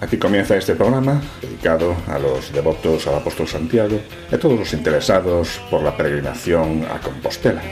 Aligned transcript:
aquí 0.00 0.16
comienza 0.16 0.56
este 0.56 0.74
programa 0.74 1.20
dedicado 1.40 1.96
a 2.06 2.18
los 2.18 2.52
devotos 2.52 3.06
al 3.06 3.16
apóstol 3.16 3.48
Santiago 3.48 4.00
y 4.30 4.34
a 4.34 4.38
todos 4.38 4.58
los 4.58 4.72
interesados 4.72 5.60
por 5.70 5.82
la 5.82 5.96
peregrinación 5.96 6.84
a 6.90 7.00
Compostela. 7.00 7.62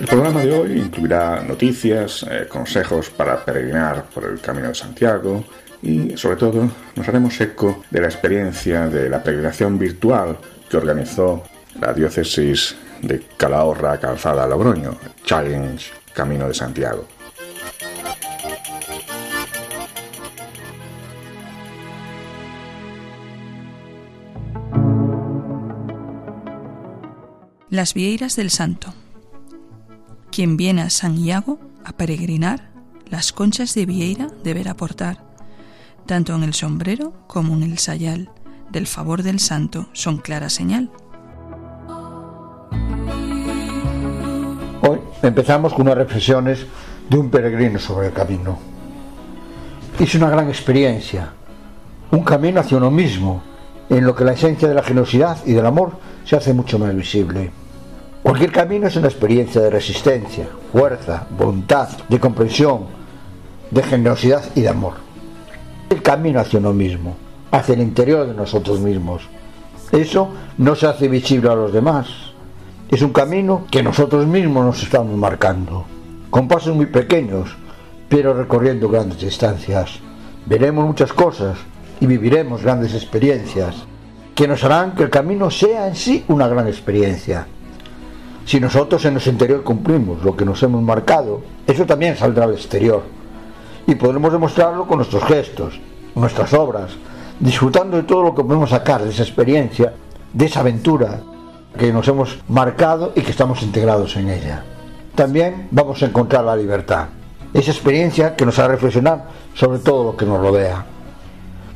El 0.00 0.06
programa 0.06 0.44
de 0.44 0.52
hoy 0.52 0.78
incluirá 0.78 1.42
noticias, 1.42 2.24
eh, 2.30 2.46
consejos 2.48 3.10
para 3.10 3.44
peregrinar 3.44 4.04
por 4.04 4.24
el 4.24 4.40
Camino 4.40 4.68
de 4.68 4.74
Santiago, 4.74 5.44
y 5.82 6.16
sobre 6.16 6.36
todo 6.36 6.70
nos 6.96 7.06
haremos 7.08 7.38
eco 7.40 7.84
de 7.90 8.00
la 8.00 8.06
experiencia 8.06 8.88
de 8.88 9.08
la 9.08 9.22
peregrinación 9.22 9.78
virtual 9.78 10.38
que 10.68 10.78
organizó 10.78 11.44
la 11.78 11.92
diócesis 11.92 12.74
de 13.02 13.22
Calahorra 13.36 14.00
Calzada 14.00 14.46
Logroño, 14.46 14.96
Challenge 15.24 15.92
Camino 16.14 16.48
de 16.48 16.54
Santiago. 16.54 17.06
Las 27.68 27.92
Vieiras 27.92 28.36
del 28.36 28.50
Santo. 28.50 28.94
Quien 30.30 30.56
viene 30.56 30.82
a 30.82 30.90
San 30.90 31.18
Iago 31.18 31.58
a 31.84 31.92
peregrinar, 31.92 32.70
las 33.06 33.32
conchas 33.32 33.74
de 33.74 33.84
Vieira 33.84 34.28
deberá 34.42 34.74
portar 34.74 35.25
tanto 36.06 36.34
en 36.34 36.42
el 36.44 36.54
sombrero 36.54 37.12
como 37.26 37.54
en 37.54 37.64
el 37.64 37.78
sayal, 37.78 38.30
del 38.70 38.86
favor 38.86 39.22
del 39.22 39.40
santo 39.40 39.88
son 39.92 40.18
clara 40.18 40.48
señal. 40.48 40.90
Hoy 44.82 45.00
empezamos 45.22 45.74
con 45.74 45.82
unas 45.82 45.98
reflexiones 45.98 46.64
de 47.10 47.18
un 47.18 47.30
peregrino 47.30 47.78
sobre 47.78 48.08
el 48.08 48.12
camino. 48.12 48.58
Es 49.98 50.14
una 50.14 50.30
gran 50.30 50.48
experiencia, 50.48 51.32
un 52.10 52.22
camino 52.22 52.60
hacia 52.60 52.76
uno 52.76 52.90
mismo, 52.90 53.42
en 53.88 54.04
lo 54.04 54.14
que 54.14 54.24
la 54.24 54.32
esencia 54.32 54.68
de 54.68 54.74
la 54.74 54.82
generosidad 54.82 55.38
y 55.44 55.52
del 55.52 55.66
amor 55.66 55.98
se 56.24 56.36
hace 56.36 56.52
mucho 56.52 56.78
más 56.78 56.94
visible. 56.94 57.50
Cualquier 58.22 58.52
camino 58.52 58.88
es 58.88 58.96
una 58.96 59.08
experiencia 59.08 59.60
de 59.60 59.70
resistencia, 59.70 60.48
fuerza, 60.72 61.26
voluntad, 61.36 61.88
de 62.08 62.18
comprensión, 62.20 62.86
de 63.70 63.82
generosidad 63.82 64.44
y 64.56 64.62
de 64.62 64.68
amor 64.68 65.05
el 65.90 66.02
camino 66.02 66.40
hacia 66.40 66.58
uno 66.58 66.72
mismo, 66.72 67.16
hacia 67.50 67.74
el 67.74 67.80
interior 67.80 68.26
de 68.26 68.34
nosotros 68.34 68.80
mismos. 68.80 69.22
Eso 69.92 70.30
no 70.58 70.74
se 70.74 70.86
hace 70.86 71.08
visible 71.08 71.50
a 71.50 71.54
los 71.54 71.72
demás. 71.72 72.08
Es 72.88 73.02
un 73.02 73.12
camino 73.12 73.66
que 73.70 73.82
nosotros 73.82 74.26
mismos 74.26 74.64
nos 74.64 74.82
estamos 74.82 75.16
marcando, 75.16 75.84
con 76.30 76.48
pasos 76.48 76.74
muy 76.74 76.86
pequeños, 76.86 77.56
pero 78.08 78.34
recorriendo 78.34 78.88
grandes 78.88 79.20
distancias. 79.20 79.98
Veremos 80.46 80.86
muchas 80.86 81.12
cosas 81.12 81.58
y 82.00 82.06
viviremos 82.06 82.62
grandes 82.62 82.94
experiencias 82.94 83.74
que 84.34 84.46
nos 84.46 84.62
harán 84.64 84.94
que 84.94 85.04
el 85.04 85.10
camino 85.10 85.50
sea 85.50 85.88
en 85.88 85.96
sí 85.96 86.24
una 86.28 86.46
gran 86.46 86.68
experiencia. 86.68 87.46
Si 88.44 88.60
nosotros 88.60 89.04
en 89.04 89.14
nuestro 89.14 89.32
interior 89.32 89.62
cumplimos 89.64 90.22
lo 90.22 90.36
que 90.36 90.44
nos 90.44 90.62
hemos 90.62 90.82
marcado, 90.82 91.40
eso 91.66 91.86
también 91.86 92.16
saldrá 92.16 92.44
al 92.44 92.52
exterior 92.52 93.15
y 93.86 93.94
podremos 93.94 94.32
demostrarlo 94.32 94.86
con 94.86 94.98
nuestros 94.98 95.24
gestos, 95.24 95.80
nuestras 96.14 96.52
obras, 96.52 96.92
disfrutando 97.38 97.96
de 97.96 98.02
todo 98.02 98.22
lo 98.22 98.34
que 98.34 98.42
podemos 98.42 98.70
sacar 98.70 99.02
de 99.02 99.10
esa 99.10 99.22
experiencia, 99.22 99.92
de 100.32 100.44
esa 100.44 100.60
aventura 100.60 101.20
que 101.78 101.92
nos 101.92 102.08
hemos 102.08 102.38
marcado 102.48 103.12
y 103.14 103.20
que 103.20 103.30
estamos 103.30 103.62
integrados 103.62 104.16
en 104.16 104.30
ella. 104.30 104.64
También 105.14 105.68
vamos 105.70 106.02
a 106.02 106.06
encontrar 106.06 106.44
la 106.44 106.56
libertad, 106.56 107.06
esa 107.52 107.70
experiencia 107.70 108.34
que 108.34 108.46
nos 108.46 108.58
hará 108.58 108.68
reflexionar 108.68 109.26
sobre 109.54 109.78
todo 109.78 110.04
lo 110.04 110.16
que 110.16 110.26
nos 110.26 110.40
rodea. 110.40 110.84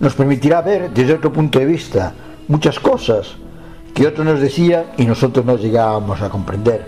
Nos 0.01 0.15
permitirá 0.15 0.63
ver 0.63 0.91
desde 0.91 1.15
otro 1.15 1.33
punto 1.33 1.59
de 1.59 1.67
vista 1.67 2.13
muchas 2.49 2.81
cosas 2.81 3.37
que 3.95 4.07
otros 4.07 4.27
nos 4.27 4.41
decían 4.41 4.85
y 4.97 5.05
nosotros 5.05 5.45
no 5.45 5.57
llegábamos 5.57 6.21
a 6.23 6.31
comprender. 6.31 6.87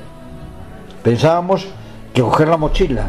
Pensábamos 1.03 1.67
que 2.13 2.23
coger 2.23 2.49
la 2.49 2.57
mochila 2.57 3.07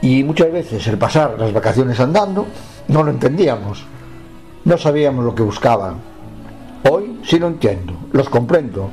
y 0.00 0.22
muchas 0.22 0.52
veces 0.52 0.86
el 0.86 0.98
pasar 0.98 1.36
las 1.38 1.52
vacaciones 1.52 1.98
andando 2.00 2.46
no 2.88 3.02
lo 3.02 3.10
entendíamos, 3.10 3.84
no 4.64 4.78
sabíamos 4.78 5.24
lo 5.24 5.34
que 5.34 5.42
buscaban. 5.42 5.96
Hoy 6.88 7.20
sí 7.24 7.38
lo 7.38 7.48
entiendo, 7.48 7.94
los 8.12 8.28
comprendo. 8.28 8.90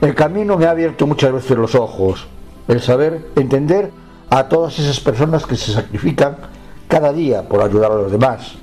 El 0.00 0.14
camino 0.14 0.56
me 0.56 0.66
ha 0.66 0.70
abierto 0.70 1.06
muchas 1.06 1.32
veces 1.32 1.56
los 1.56 1.74
ojos, 1.74 2.26
el 2.68 2.80
saber 2.80 3.28
entender 3.36 3.90
a 4.30 4.48
todas 4.48 4.78
esas 4.78 5.00
personas 5.00 5.46
que 5.46 5.56
se 5.56 5.72
sacrifican 5.72 6.36
cada 6.88 7.12
día 7.12 7.42
por 7.48 7.62
ayudar 7.62 7.92
a 7.92 7.96
los 7.96 8.12
demás, 8.12 8.54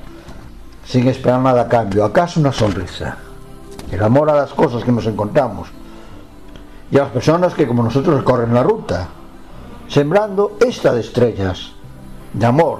sin 0.85 1.07
esperar 1.07 1.39
nada 1.39 1.61
a 1.61 1.67
cambio, 1.67 2.03
acaso 2.03 2.39
una 2.39 2.51
sonrisa, 2.51 3.17
el 3.91 4.03
amor 4.03 4.29
a 4.29 4.35
las 4.35 4.51
cosas 4.51 4.83
que 4.83 4.91
nos 4.91 5.05
encontramos 5.05 5.69
y 6.91 6.97
a 6.97 7.03
las 7.03 7.11
personas 7.11 7.53
que 7.53 7.67
como 7.67 7.83
nosotros 7.83 8.17
recorren 8.17 8.53
la 8.53 8.63
ruta, 8.63 9.07
sembrando 9.91 10.57
esta 10.61 10.93
de 10.93 11.01
estrellas, 11.01 11.73
de 12.31 12.45
amor, 12.45 12.79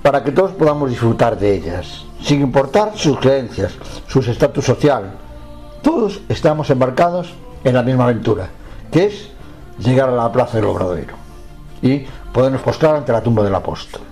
para 0.00 0.22
que 0.22 0.30
todos 0.30 0.52
podamos 0.52 0.88
disfrutar 0.88 1.36
de 1.36 1.52
ellas, 1.52 2.04
sin 2.22 2.40
importar 2.40 2.92
sus 2.94 3.18
creencias, 3.18 3.72
su 4.06 4.20
estatus 4.20 4.64
social. 4.64 5.10
Todos 5.82 6.20
estamos 6.28 6.70
embarcados 6.70 7.34
en 7.64 7.74
la 7.74 7.82
misma 7.82 8.04
aventura, 8.04 8.48
que 8.92 9.06
es 9.06 9.30
llegar 9.80 10.08
a 10.08 10.14
la 10.14 10.30
plaza 10.30 10.58
del 10.58 10.66
Obradero 10.66 11.14
y 11.82 12.06
podernos 12.32 12.62
postrar 12.62 12.94
ante 12.94 13.10
la 13.10 13.22
tumba 13.22 13.42
del 13.42 13.54
apóstol. 13.54 14.02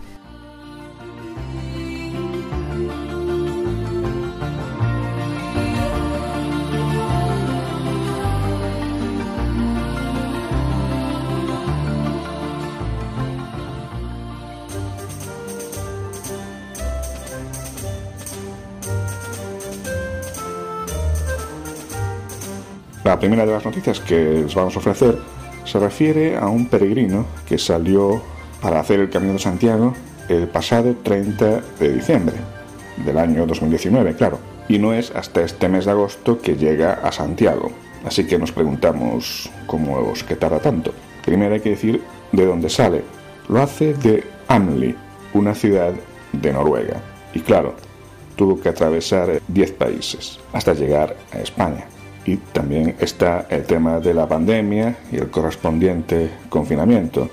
La 23.15 23.21
primera 23.21 23.47
de 23.47 23.53
las 23.53 23.65
noticias 23.65 24.01
que 24.01 24.43
les 24.43 24.57
vamos 24.57 24.75
a 24.75 24.81
ofrecer 24.81 25.17
se 25.65 25.79
refiere 25.79 26.37
a 26.37 26.49
un 26.49 26.67
peregrino 26.67 27.25
que 27.47 27.59
salió 27.59 28.21
para 28.61 28.81
hacer 28.81 28.99
el 28.99 29.09
Camino 29.09 29.35
de 29.35 29.39
Santiago 29.39 29.95
el 30.29 30.49
pasado 30.49 30.97
30 31.01 31.61
de 31.79 31.93
diciembre 31.93 32.35
del 33.07 33.17
año 33.17 33.47
2019, 33.47 34.17
claro. 34.17 34.41
Y 34.69 34.81
no 34.81 34.93
es 34.93 35.13
hasta 35.13 35.43
este 35.43 35.69
mes 35.69 35.85
de 35.85 35.93
agosto 35.93 36.41
que 36.41 36.57
llega 36.57 36.95
a 36.95 37.13
Santiago. 37.13 37.71
Así 38.05 38.27
que 38.27 38.37
nos 38.37 38.51
preguntamos 38.51 39.49
cómo 39.69 40.13
es 40.13 40.25
que 40.25 40.35
tarda 40.35 40.59
tanto. 40.59 40.93
Primero 41.25 41.55
hay 41.55 41.61
que 41.61 41.71
decir 41.71 42.03
de 42.33 42.47
dónde 42.47 42.69
sale. 42.69 43.05
Lo 43.49 43.63
hace 43.63 43.95
de 43.95 44.25
Amli, 44.49 44.97
una 45.35 45.55
ciudad 45.55 45.93
de 46.33 46.53
Noruega. 46.53 47.01
Y 47.33 47.39
claro, 47.39 47.77
tuvo 48.35 48.61
que 48.61 48.71
atravesar 48.71 49.41
10 49.47 49.71
países 49.71 50.41
hasta 50.53 50.75
llegar 50.75 51.15
a 51.33 51.39
España 51.39 51.87
y 52.27 52.37
también 52.37 52.97
está 53.01 53.47
el 53.51 53.65
tema 53.65 54.01
de 54.01 54.15
la 54.15 54.27
pandemia 54.27 54.97
y 55.13 55.17
el 55.17 55.31
correspondiente 55.31 56.31
confinamiento, 56.49 57.29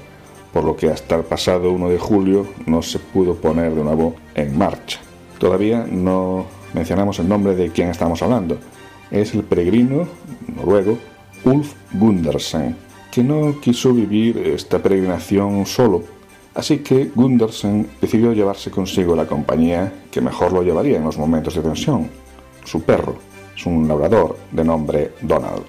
por 0.51 0.63
lo 0.63 0.75
que 0.75 0.89
hasta 0.89 1.15
el 1.15 1.23
pasado 1.23 1.71
1 1.71 1.89
de 1.89 1.97
julio 1.97 2.47
no 2.65 2.81
se 2.81 2.99
pudo 2.99 3.35
poner 3.35 3.73
de 3.73 3.83
nuevo 3.83 4.15
en 4.35 4.57
marcha. 4.57 4.99
Todavía 5.39 5.85
no 5.89 6.45
mencionamos 6.73 7.19
el 7.19 7.29
nombre 7.29 7.55
de 7.55 7.69
quien 7.69 7.89
estamos 7.89 8.21
hablando. 8.21 8.57
Es 9.09 9.33
el 9.33 9.43
peregrino 9.43 10.07
noruego 10.55 10.97
Ulf 11.45 11.73
Gundersen, 11.93 12.75
que 13.11 13.23
no 13.23 13.59
quiso 13.59 13.93
vivir 13.93 14.37
esta 14.37 14.79
peregrinación 14.79 15.65
solo, 15.65 16.03
así 16.53 16.79
que 16.79 17.11
Gundersen 17.15 17.87
decidió 17.99 18.33
llevarse 18.33 18.71
consigo 18.71 19.15
la 19.15 19.25
compañía 19.25 19.91
que 20.11 20.21
mejor 20.21 20.53
lo 20.53 20.63
llevaría 20.63 20.97
en 20.97 21.03
los 21.03 21.17
momentos 21.17 21.55
de 21.55 21.61
tensión, 21.61 22.09
su 22.63 22.83
perro 22.83 23.30
es 23.55 23.65
un 23.65 23.87
labrador 23.87 24.37
de 24.51 24.63
nombre 24.63 25.11
Donald. 25.21 25.63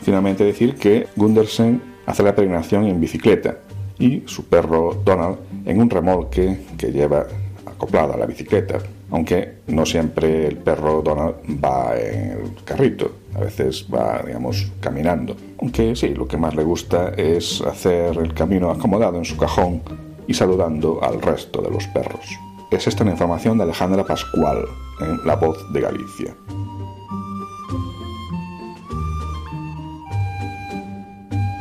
Finalmente 0.00 0.44
decir 0.44 0.74
que 0.76 1.06
Gundersen 1.16 1.80
hace 2.06 2.22
la 2.22 2.34
peregrinación 2.34 2.86
en 2.86 3.00
bicicleta 3.00 3.58
y 3.98 4.22
su 4.26 4.46
perro 4.46 5.00
Donald 5.04 5.36
en 5.64 5.80
un 5.80 5.88
remolque 5.88 6.58
que 6.76 6.90
lleva 6.90 7.26
acoplada 7.64 8.14
a 8.14 8.16
la 8.16 8.26
bicicleta, 8.26 8.78
aunque 9.10 9.58
no 9.68 9.84
siempre 9.86 10.46
el 10.46 10.56
perro 10.56 11.02
Donald 11.02 11.34
va 11.62 11.96
en 11.96 12.30
el 12.32 12.64
carrito, 12.64 13.12
a 13.34 13.40
veces 13.40 13.86
va, 13.92 14.22
digamos, 14.26 14.70
caminando. 14.80 15.36
Aunque 15.60 15.94
sí, 15.96 16.08
lo 16.08 16.26
que 16.26 16.36
más 16.36 16.54
le 16.54 16.64
gusta 16.64 17.10
es 17.16 17.60
hacer 17.60 18.16
el 18.18 18.34
camino 18.34 18.70
acomodado 18.70 19.18
en 19.18 19.24
su 19.24 19.36
cajón 19.36 19.82
y 20.26 20.34
saludando 20.34 21.02
al 21.02 21.20
resto 21.20 21.60
de 21.60 21.70
los 21.70 21.86
perros. 21.88 22.24
Es 22.70 22.86
esta 22.86 23.02
una 23.02 23.12
información 23.12 23.58
de 23.58 23.64
Alejandra 23.64 24.04
Pascual 24.04 24.64
en 25.00 25.26
La 25.26 25.36
Voz 25.36 25.72
de 25.72 25.80
Galicia. 25.80 26.34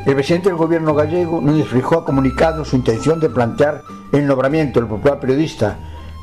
El 0.04 0.16
presidente 0.16 0.50
del 0.50 0.58
gobierno 0.58 0.96
gallego 0.96 1.40
Núñez 1.42 1.68
Frijó 1.68 2.00
ha 2.00 2.06
comunicado 2.06 2.66
su 2.66 2.76
intención 2.76 3.20
de 3.20 3.30
plantear 3.30 3.84
el 4.12 4.26
nombramiento 4.26 4.80
del 4.80 4.90
popular 4.90 5.20
periodista 5.20 5.78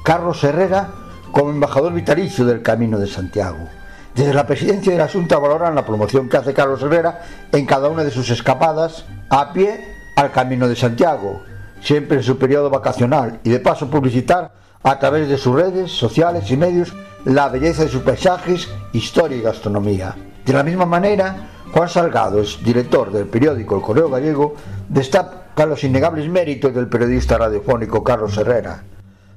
Carlos 0.04 0.42
Herrera 0.42 0.90
como 1.30 1.50
embajador 1.50 1.92
vitalicio 1.92 2.44
del 2.44 2.60
Camino 2.60 2.98
de 2.98 3.06
Santiago. 3.06 3.68
Desde 4.16 4.34
la 4.34 4.48
presidencia 4.48 4.90
de 4.90 4.98
la 4.98 5.06
Junta 5.06 5.38
valoran 5.38 5.76
la 5.76 5.86
promoción 5.86 6.28
que 6.28 6.38
hace 6.38 6.54
Carlos 6.54 6.82
Herrera 6.82 7.20
en 7.52 7.66
cada 7.66 7.88
una 7.88 8.02
de 8.02 8.10
sus 8.10 8.28
escapadas 8.30 9.04
a 9.30 9.52
pie 9.52 9.94
al 10.16 10.32
Camino 10.32 10.66
de 10.66 10.74
Santiago, 10.74 11.44
siempre 11.80 12.16
en 12.16 12.24
su 12.24 12.36
periodo 12.36 12.70
vacacional, 12.70 13.38
y 13.44 13.50
de 13.50 13.60
paso 13.60 13.88
publicitar 13.88 14.50
a 14.82 14.98
través 14.98 15.28
de 15.28 15.38
sus 15.38 15.54
redes 15.54 15.92
sociales 15.92 16.50
y 16.50 16.56
medios 16.56 16.92
la 17.24 17.48
belleza 17.48 17.84
de 17.84 17.90
sus 17.90 18.02
paisajes, 18.02 18.68
historia 18.92 19.38
y 19.38 19.42
gastronomía. 19.42 20.16
De 20.44 20.52
la 20.52 20.64
misma 20.64 20.86
manera, 20.86 21.57
Juan 21.72 21.88
Salgado, 21.88 22.40
es 22.40 22.62
director 22.64 23.12
del 23.12 23.26
periódico 23.26 23.76
El 23.76 23.82
Correo 23.82 24.10
Gallego, 24.10 24.54
destaca 24.88 25.66
los 25.66 25.84
innegables 25.84 26.28
méritos 26.28 26.74
del 26.74 26.88
periodista 26.88 27.38
radiofónico 27.38 28.02
Carlos 28.02 28.36
Herrera, 28.36 28.82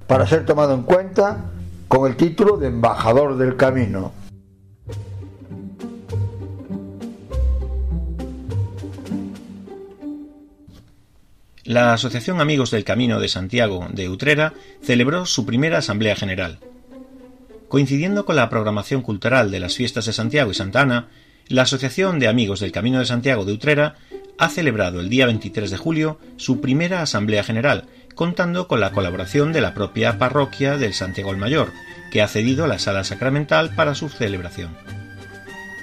para 0.08 0.26
ser 0.26 0.46
tomado 0.46 0.74
en 0.74 0.84
cuenta 0.84 1.46
con 1.88 2.10
el 2.10 2.16
título 2.16 2.58
de 2.58 2.68
embajador 2.68 3.38
del 3.38 3.58
camino. 3.58 4.14
La 11.64 11.94
Asociación 11.94 12.42
Amigos 12.42 12.72
del 12.72 12.84
Camino 12.84 13.20
de 13.20 13.30
Santiago 13.30 13.88
de 13.94 14.10
Utrera 14.10 14.54
celebró 14.82 15.26
su 15.26 15.46
primera 15.46 15.78
Asamblea 15.78 16.16
General. 16.16 16.60
Coincidiendo 17.68 18.26
con 18.26 18.36
la 18.36 18.50
programación 18.50 19.02
cultural 19.02 19.52
de 19.52 19.60
las 19.60 19.76
fiestas 19.76 20.06
de 20.06 20.14
Santiago 20.14 20.52
y 20.52 20.54
Santa 20.54 20.82
Ana, 20.82 21.10
la 21.52 21.64
Asociación 21.64 22.18
de 22.20 22.30
Amigos 22.30 22.62
del 22.62 22.72
Camino 22.72 23.00
de 23.00 23.06
Santiago 23.06 23.44
de 23.44 23.52
Utrera 23.52 23.96
ha 24.38 24.48
celebrado 24.48 25.02
el 25.02 25.10
día 25.10 25.26
23 25.26 25.70
de 25.70 25.78
julio 25.78 26.18
su 26.38 26.62
primera 26.62 27.02
Asamblea 27.02 27.44
General, 27.44 27.86
contando 28.16 28.68
con 28.68 28.80
la 28.80 28.92
colaboración 28.92 29.52
de 29.52 29.60
la 29.60 29.74
propia 29.74 30.18
parroquia 30.18 30.78
del 30.78 30.94
Santiago 30.94 31.32
el 31.32 31.38
Mayor, 31.38 31.72
que 32.12 32.22
ha 32.22 32.28
cedido 32.28 32.68
la 32.68 32.80
sala 32.80 33.04
sacramental 33.04 33.76
para 33.76 33.96
su 33.96 34.08
celebración. 34.08 34.76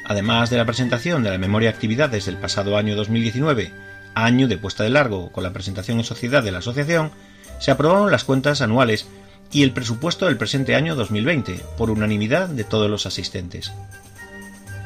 Además 0.06 0.49
de 0.49 0.56
la 0.56 0.65
presentación 0.65 1.23
de 1.23 1.31
la 1.31 1.38
memoria 1.38 1.69
de 1.69 1.75
actividades 1.75 2.25
del 2.25 2.38
pasado 2.38 2.79
año 2.79 2.97
2019 2.97 3.71
año 4.14 4.49
de 4.49 4.59
puesta 4.59 4.85
de 4.85 4.91
largo 4.91 5.31
con 5.31 5.44
la 5.44 5.53
presentación 5.53 5.99
en 5.99 6.05
sociedad 6.05 6.43
de 6.43 6.50
la 6.50 6.59
asociación, 6.59 7.12
se 7.61 7.71
aprobaron 7.71 8.11
las 8.11 8.25
cuentas 8.25 8.62
anuales 8.62 9.06
y 9.53 9.62
el 9.62 9.73
presupuesto 9.73 10.26
del 10.26 10.38
presente 10.38 10.75
año 10.75 10.97
2020 10.97 11.61
por 11.76 11.91
unanimidad 11.91 12.49
de 12.49 12.64
todos 12.64 12.91
los 12.91 13.06
asistentes. 13.06 13.73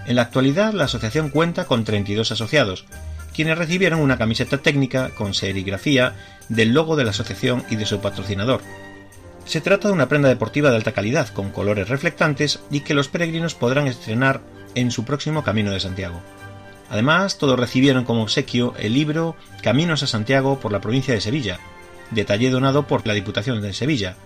En 0.07 0.17
la 0.17 0.23
actualidad 0.23 0.73
la 0.73 0.85
asociación 0.85 1.31
cuenta 1.31 1.65
con 1.65 1.85
32 1.85 2.33
asociados, 2.33 2.87
quienes 3.35 3.59
recibieron 3.59 4.01
una 4.01 4.19
camiseta 4.19 4.59
técnica 4.59 5.11
con 5.11 5.35
serigrafía 5.35 6.15
del 6.49 6.73
logo 6.73 6.97
de 6.97 7.05
la 7.05 7.11
asociación 7.11 7.65
y 7.71 7.77
de 7.77 7.87
su 7.87 8.01
patrocinador. 8.01 8.61
Se 9.45 9.61
trata 9.61 9.89
de 9.89 9.95
una 9.95 10.09
prenda 10.09 10.29
deportiva 10.29 10.71
de 10.71 10.77
alta 10.77 10.93
calidad 10.93 11.29
con 11.29 11.51
colores 11.51 11.89
reflectantes 11.89 12.61
y 12.71 12.81
que 12.81 12.95
los 12.95 13.09
peregrinos 13.09 13.55
podrán 13.55 13.87
estrenar 13.87 14.41
en 14.75 14.91
su 14.91 15.05
próximo 15.05 15.43
Camino 15.43 15.71
de 15.73 15.81
Santiago. 15.81 16.21
Además, 16.91 17.39
todos 17.39 17.59
recibieron 17.59 18.05
como 18.05 18.23
obsequio 18.23 18.75
el 18.79 18.93
libro 18.93 19.35
Caminos 19.63 20.03
a 20.03 20.07
Santiago 20.07 20.61
por 20.61 20.73
la 20.73 20.81
provincia 20.81 21.15
de 21.15 21.21
Sevilla, 21.21 21.59
detalle 22.11 22.51
donado 22.51 22.87
por 22.87 23.07
la 23.07 23.15
Diputación 23.15 23.63
de 23.63 23.73
Sevilla. 23.73 24.17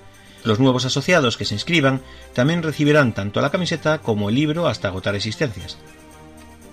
Los 0.47 0.61
nuevos 0.61 0.85
asociados 0.85 1.37
que 1.37 1.45
se 1.45 1.55
inscriban 1.55 2.03
también 2.33 2.63
recibirán 2.63 3.13
tanto 3.13 3.41
la 3.41 3.51
camiseta 3.51 3.99
como 3.99 4.29
el 4.29 4.37
libro 4.37 4.69
hasta 4.69 4.87
agotar 4.87 5.17
existencias. 5.17 5.77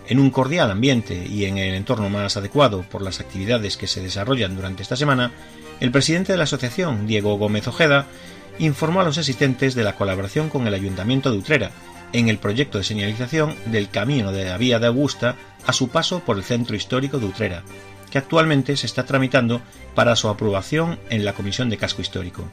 En 0.08 0.20
un 0.20 0.30
cordial 0.30 0.70
ambiente 0.70 1.26
y 1.28 1.46
en 1.46 1.58
el 1.58 1.74
entorno 1.74 2.08
más 2.08 2.38
adecuado 2.38 2.84
por 2.84 3.02
las 3.02 3.20
actividades 3.20 3.76
que 3.76 3.88
se 3.88 4.04
desarrollan 4.04 4.56
durante 4.56 4.84
esta 4.84 4.96
semana, 4.96 5.32
el 5.80 5.90
presidente 5.90 6.34
de 6.34 6.38
la 6.38 6.44
asociación, 6.44 7.08
Diego 7.08 7.36
Gómez 7.40 7.68
Ojeda, 7.68 8.06
informó 8.60 9.02
a 9.02 9.06
los 9.06 9.18
asistentes 9.18 9.74
de 9.74 9.84
la 9.84 9.96
colaboración 9.96 10.50
con 10.50 10.68
el 10.68 10.76
Ayuntamiento 10.76 11.32
de 11.32 11.40
Utrera 11.40 11.72
en 12.12 12.30
el 12.30 12.38
proyecto 12.38 12.78
de 12.78 12.84
señalización 12.84 13.56
del 13.66 13.90
camino 13.90 14.32
de 14.32 14.46
la 14.46 14.58
Vía 14.60 14.78
de 14.78 14.86
Augusta 14.86 15.36
a 15.66 15.74
su 15.74 15.88
paso 15.90 16.20
por 16.20 16.38
el 16.38 16.44
centro 16.44 16.76
histórico 16.76 17.18
de 17.18 17.26
Utrera, 17.26 17.64
que 18.12 18.20
actualmente 18.20 18.78
se 18.78 18.86
está 18.86 19.04
tramitando 19.04 19.62
para 19.96 20.16
su 20.16 20.30
aprobación 20.30 21.00
en 21.10 21.26
la 21.26 21.34
Comisión 21.34 21.72
de 21.72 21.78
Casco 21.78 22.04
Histórico. 22.04 22.48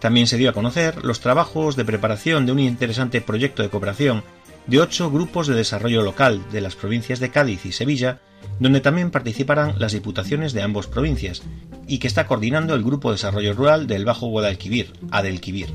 También 0.00 0.26
se 0.26 0.38
dio 0.38 0.50
a 0.50 0.54
conocer 0.54 1.04
los 1.04 1.20
trabajos 1.20 1.76
de 1.76 1.84
preparación 1.84 2.46
de 2.46 2.52
un 2.52 2.58
interesante 2.58 3.20
proyecto 3.20 3.62
de 3.62 3.68
cooperación 3.68 4.24
de 4.66 4.80
ocho 4.80 5.10
grupos 5.10 5.46
de 5.46 5.54
desarrollo 5.54 6.02
local 6.02 6.42
de 6.52 6.60
las 6.60 6.76
provincias 6.76 7.20
de 7.20 7.30
Cádiz 7.30 7.66
y 7.66 7.72
Sevilla, 7.72 8.20
donde 8.58 8.80
también 8.80 9.10
participarán 9.10 9.74
las 9.78 9.92
diputaciones 9.92 10.52
de 10.52 10.62
ambas 10.62 10.86
provincias, 10.86 11.42
y 11.86 11.98
que 11.98 12.06
está 12.06 12.26
coordinando 12.26 12.74
el 12.74 12.84
Grupo 12.84 13.10
de 13.10 13.14
Desarrollo 13.14 13.52
Rural 13.52 13.86
del 13.86 14.04
Bajo 14.04 14.28
Guadalquivir, 14.28 14.92
Adelquivir. 15.10 15.68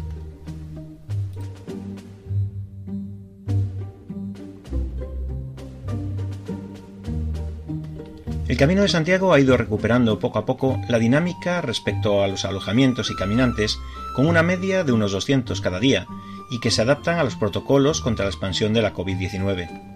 El 8.47 8.57
Camino 8.57 8.83
de 8.83 8.89
Santiago 8.89 9.33
ha 9.33 9.39
ido 9.39 9.57
recuperando 9.57 10.19
poco 10.19 10.37
a 10.37 10.45
poco 10.45 10.79
la 10.87 10.99
dinámica 10.99 11.61
respecto 11.61 12.23
a 12.23 12.27
los 12.27 12.45
alojamientos 12.45 13.09
y 13.09 13.15
caminantes, 13.15 13.79
con 14.13 14.27
una 14.27 14.43
media 14.43 14.83
de 14.83 14.91
unos 14.91 15.13
200 15.13 15.59
cada 15.61 15.79
día, 15.79 16.05
y 16.51 16.59
que 16.59 16.69
se 16.69 16.83
adaptan 16.83 17.17
a 17.17 17.23
los 17.23 17.35
protocolos 17.35 18.01
contra 18.01 18.25
la 18.25 18.29
expansión 18.29 18.71
de 18.71 18.83
la 18.83 18.93
COVID-19. 18.93 19.95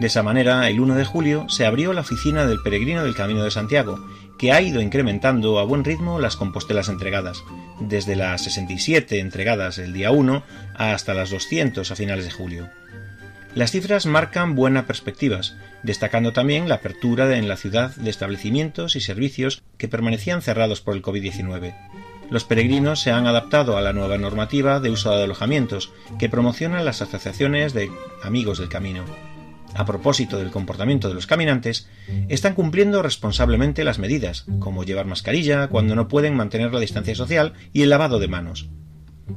De 0.00 0.06
esa 0.08 0.24
manera, 0.24 0.68
el 0.68 0.80
1 0.80 0.96
de 0.96 1.04
julio 1.04 1.48
se 1.48 1.64
abrió 1.64 1.92
la 1.92 2.00
oficina 2.00 2.44
del 2.44 2.60
peregrino 2.60 3.04
del 3.04 3.14
Camino 3.14 3.44
de 3.44 3.52
Santiago, 3.52 4.04
que 4.36 4.52
ha 4.52 4.60
ido 4.60 4.80
incrementando 4.80 5.60
a 5.60 5.64
buen 5.64 5.84
ritmo 5.84 6.18
las 6.18 6.36
compostelas 6.36 6.88
entregadas, 6.88 7.44
desde 7.78 8.16
las 8.16 8.42
67 8.42 9.20
entregadas 9.20 9.78
el 9.78 9.92
día 9.92 10.10
1 10.10 10.42
hasta 10.74 11.14
las 11.14 11.30
200 11.30 11.88
a 11.88 11.96
finales 11.96 12.24
de 12.24 12.32
julio. 12.32 12.68
Las 13.56 13.70
cifras 13.70 14.04
marcan 14.04 14.54
buenas 14.54 14.84
perspectivas, 14.84 15.56
destacando 15.82 16.34
también 16.34 16.68
la 16.68 16.74
apertura 16.74 17.38
en 17.38 17.48
la 17.48 17.56
ciudad 17.56 17.96
de 17.96 18.10
establecimientos 18.10 18.96
y 18.96 19.00
servicios 19.00 19.62
que 19.78 19.88
permanecían 19.88 20.42
cerrados 20.42 20.82
por 20.82 20.94
el 20.94 21.00
COVID-19. 21.00 21.74
Los 22.28 22.44
peregrinos 22.44 23.00
se 23.00 23.12
han 23.12 23.26
adaptado 23.26 23.78
a 23.78 23.80
la 23.80 23.94
nueva 23.94 24.18
normativa 24.18 24.78
de 24.78 24.90
uso 24.90 25.16
de 25.16 25.24
alojamientos 25.24 25.90
que 26.18 26.28
promocionan 26.28 26.84
las 26.84 27.00
asociaciones 27.00 27.72
de 27.72 27.90
amigos 28.22 28.58
del 28.58 28.68
camino. 28.68 29.06
A 29.74 29.86
propósito 29.86 30.36
del 30.36 30.50
comportamiento 30.50 31.08
de 31.08 31.14
los 31.14 31.26
caminantes, 31.26 31.88
están 32.28 32.52
cumpliendo 32.52 33.00
responsablemente 33.00 33.84
las 33.84 33.98
medidas, 33.98 34.44
como 34.58 34.84
llevar 34.84 35.06
mascarilla 35.06 35.68
cuando 35.68 35.96
no 35.96 36.08
pueden 36.08 36.36
mantener 36.36 36.74
la 36.74 36.80
distancia 36.80 37.14
social 37.14 37.54
y 37.72 37.80
el 37.80 37.88
lavado 37.88 38.18
de 38.18 38.28
manos. 38.28 38.68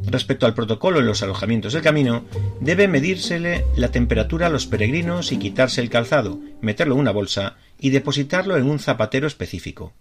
Respecto 0.05 0.45
al 0.45 0.53
protocolo 0.53 0.99
en 0.99 1.07
los 1.07 1.23
alojamientos 1.23 1.73
del 1.73 1.81
camino, 1.81 2.25
debe 2.59 2.87
medírsele 2.87 3.65
la 3.75 3.89
temperatura 3.89 4.47
a 4.47 4.49
los 4.49 4.67
peregrinos 4.67 5.31
y 5.31 5.37
quitarse 5.37 5.81
el 5.81 5.89
calzado, 5.89 6.39
meterlo 6.61 6.93
en 6.93 7.01
una 7.01 7.11
bolsa 7.11 7.57
y 7.79 7.89
depositarlo 7.89 8.57
en 8.57 8.69
un 8.69 8.79
zapatero 8.79 9.25
específico. 9.25 9.93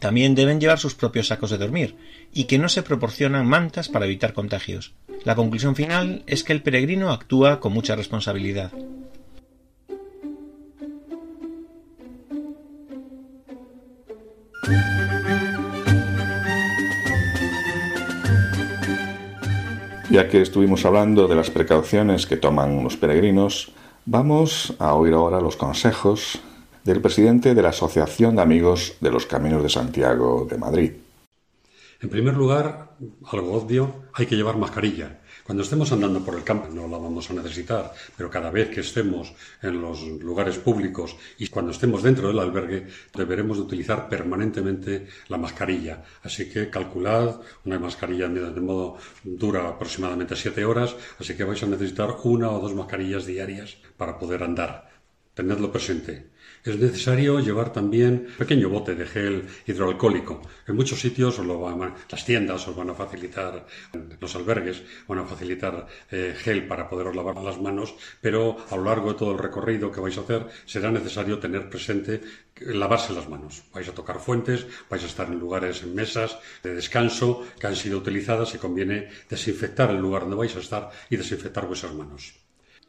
También 0.00 0.34
deben 0.34 0.60
llevar 0.60 0.78
sus 0.78 0.94
propios 0.94 1.28
sacos 1.28 1.50
de 1.50 1.58
dormir 1.58 1.96
y 2.32 2.44
que 2.44 2.58
no 2.58 2.68
se 2.68 2.82
proporcionan 2.82 3.46
mantas 3.46 3.88
para 3.88 4.06
evitar 4.06 4.32
contagios. 4.32 4.94
La 5.24 5.34
conclusión 5.34 5.76
final 5.76 6.24
es 6.26 6.42
que 6.42 6.52
el 6.52 6.62
peregrino 6.62 7.10
actúa 7.10 7.60
con 7.60 7.72
mucha 7.72 7.96
responsabilidad. 7.96 8.72
Ya 20.14 20.28
que 20.28 20.40
estuvimos 20.40 20.84
hablando 20.84 21.26
de 21.26 21.34
las 21.34 21.50
precauciones 21.50 22.24
que 22.24 22.36
toman 22.36 22.84
los 22.84 22.96
peregrinos, 22.96 23.72
vamos 24.06 24.72
a 24.78 24.94
oír 24.94 25.12
ahora 25.12 25.40
los 25.40 25.56
consejos 25.56 26.38
del 26.84 27.00
presidente 27.00 27.52
de 27.52 27.60
la 27.60 27.70
Asociación 27.70 28.36
de 28.36 28.42
Amigos 28.42 28.94
de 29.00 29.10
los 29.10 29.26
Caminos 29.26 29.64
de 29.64 29.70
Santiago 29.70 30.46
de 30.48 30.56
Madrid. 30.56 30.92
En 32.00 32.08
primer 32.10 32.34
lugar, 32.34 32.94
algo 33.26 33.54
obvio, 33.54 34.04
hay 34.12 34.26
que 34.26 34.36
llevar 34.36 34.56
mascarilla. 34.56 35.18
Cuando 35.44 35.62
estemos 35.62 35.92
andando 35.92 36.24
por 36.24 36.36
el 36.36 36.42
campo 36.42 36.72
no 36.72 36.88
la 36.88 36.96
vamos 36.96 37.28
a 37.28 37.34
necesitar, 37.34 37.92
pero 38.16 38.30
cada 38.30 38.50
vez 38.50 38.70
que 38.70 38.80
estemos 38.80 39.34
en 39.60 39.78
los 39.78 40.00
lugares 40.02 40.56
públicos 40.56 41.16
y 41.36 41.48
cuando 41.48 41.72
estemos 41.72 42.02
dentro 42.02 42.28
del 42.28 42.38
albergue 42.38 42.86
deberemos 43.14 43.58
de 43.58 43.64
utilizar 43.64 44.08
permanentemente 44.08 45.06
la 45.28 45.36
mascarilla. 45.36 46.02
Así 46.22 46.48
que 46.48 46.70
calculad, 46.70 47.42
una 47.66 47.78
mascarilla 47.78 48.26
de 48.28 48.60
modo 48.62 48.96
dura 49.22 49.68
aproximadamente 49.68 50.34
siete 50.34 50.64
horas, 50.64 50.96
así 51.20 51.36
que 51.36 51.44
vais 51.44 51.62
a 51.62 51.66
necesitar 51.66 52.16
una 52.24 52.48
o 52.50 52.58
dos 52.58 52.74
mascarillas 52.74 53.26
diarias 53.26 53.76
para 53.98 54.18
poder 54.18 54.42
andar. 54.42 54.88
Tenedlo 55.34 55.70
presente. 55.70 56.33
Es 56.64 56.78
necesario 56.78 57.40
llevar 57.40 57.74
también 57.74 58.24
un 58.26 58.36
pequeño 58.38 58.70
bote 58.70 58.94
de 58.94 59.04
gel 59.04 59.46
hidroalcohólico. 59.66 60.40
En 60.66 60.76
muchos 60.76 60.98
sitios 60.98 61.38
lo 61.40 61.60
van, 61.60 61.92
las 62.08 62.24
tiendas 62.24 62.66
os 62.66 62.74
van 62.74 62.88
a 62.88 62.94
facilitar, 62.94 63.66
los 64.18 64.34
albergues 64.34 64.82
van 65.06 65.18
a 65.18 65.26
facilitar 65.26 65.86
eh, 66.10 66.34
gel 66.34 66.66
para 66.66 66.88
poderos 66.88 67.14
lavar 67.14 67.36
las 67.36 67.60
manos, 67.60 67.94
pero 68.22 68.56
a 68.70 68.76
lo 68.76 68.84
largo 68.84 69.12
de 69.12 69.18
todo 69.18 69.32
el 69.32 69.38
recorrido 69.38 69.92
que 69.92 70.00
vais 70.00 70.16
a 70.16 70.22
hacer 70.22 70.46
será 70.64 70.90
necesario 70.90 71.38
tener 71.38 71.68
presente 71.68 72.22
lavarse 72.56 73.12
las 73.12 73.28
manos. 73.28 73.64
Vais 73.74 73.88
a 73.90 73.92
tocar 73.92 74.18
fuentes, 74.18 74.66
vais 74.88 75.04
a 75.04 75.06
estar 75.06 75.28
en 75.28 75.38
lugares, 75.38 75.82
en 75.82 75.94
mesas 75.94 76.38
de 76.62 76.74
descanso 76.74 77.44
que 77.60 77.66
han 77.66 77.76
sido 77.76 77.98
utilizadas 77.98 78.54
y 78.54 78.58
conviene 78.58 79.10
desinfectar 79.28 79.90
el 79.90 80.00
lugar 80.00 80.22
donde 80.22 80.36
vais 80.36 80.56
a 80.56 80.60
estar 80.60 80.88
y 81.10 81.18
desinfectar 81.18 81.66
vuestras 81.66 81.92
manos. 81.92 82.40